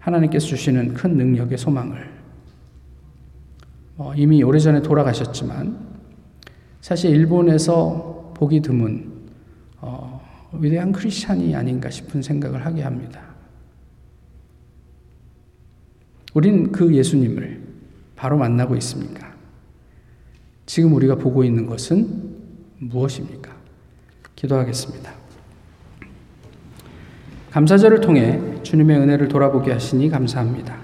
하나님께서 0.00 0.48
주시는 0.48 0.92
큰 0.92 1.16
능력의 1.16 1.56
소망을. 1.56 2.10
어, 3.96 4.12
이미 4.14 4.42
오래전에 4.42 4.82
돌아가셨지만 4.82 5.78
사실 6.82 7.12
일본에서 7.12 8.34
보기 8.36 8.60
드문 8.60 9.10
어, 9.80 10.20
위대한 10.52 10.92
크리스찬이 10.92 11.56
아닌가 11.56 11.88
싶은 11.88 12.20
생각을 12.20 12.66
하게 12.66 12.82
합니다. 12.82 13.27
우린 16.34 16.72
그 16.72 16.94
예수님을 16.94 17.60
바로 18.16 18.36
만나고 18.36 18.76
있습니까? 18.76 19.32
지금 20.66 20.92
우리가 20.94 21.14
보고 21.16 21.44
있는 21.44 21.66
것은 21.66 22.06
무엇입니까? 22.78 23.52
기도하겠습니다. 24.36 25.12
감사절을 27.50 28.00
통해 28.00 28.40
주님의 28.62 28.98
은혜를 28.98 29.28
돌아보게 29.28 29.72
하시니 29.72 30.10
감사합니다. 30.10 30.76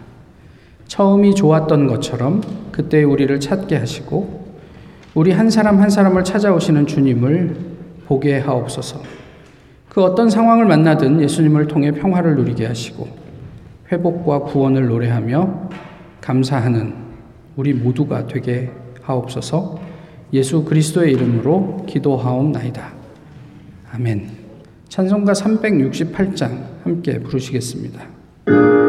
처음이 0.87 1.35
좋았던 1.35 1.87
것처럼 1.87 2.43
그때 2.73 3.03
우리를 3.03 3.39
찾게 3.41 3.77
하시고 3.77 4.45
우리 5.15 5.33
한 5.33 5.51
사람 5.51 5.81
한 5.81 5.91
사람을 5.91 6.25
찾아오시는 6.25 6.87
주님을 6.87 7.57
보게 8.07 8.39
하옵소서. 8.39 9.03
그 9.89 10.03
어떤 10.03 10.29
상황을 10.29 10.65
만나든 10.67 11.21
예수님을 11.21 11.69
통해 11.69 11.93
평화를 11.93 12.37
누리게 12.37 12.67
하시고 12.67 13.24
회복과 13.95 14.41
구원을 14.41 14.89
노래하며 14.89 15.71
감사하는 16.21 16.95
우리 17.57 17.73
모두가 17.73 18.27
되게 18.27 18.71
하옵소서 19.03 19.79
예수 20.33 20.65
그리스도의 20.65 21.13
이름으로 21.13 21.85
기도하옵나이다. 21.87 22.93
아멘. 23.93 24.29
찬송가 24.89 25.33
368장 25.33 26.83
함께 26.83 27.21
부르시겠습니다. 27.21 28.84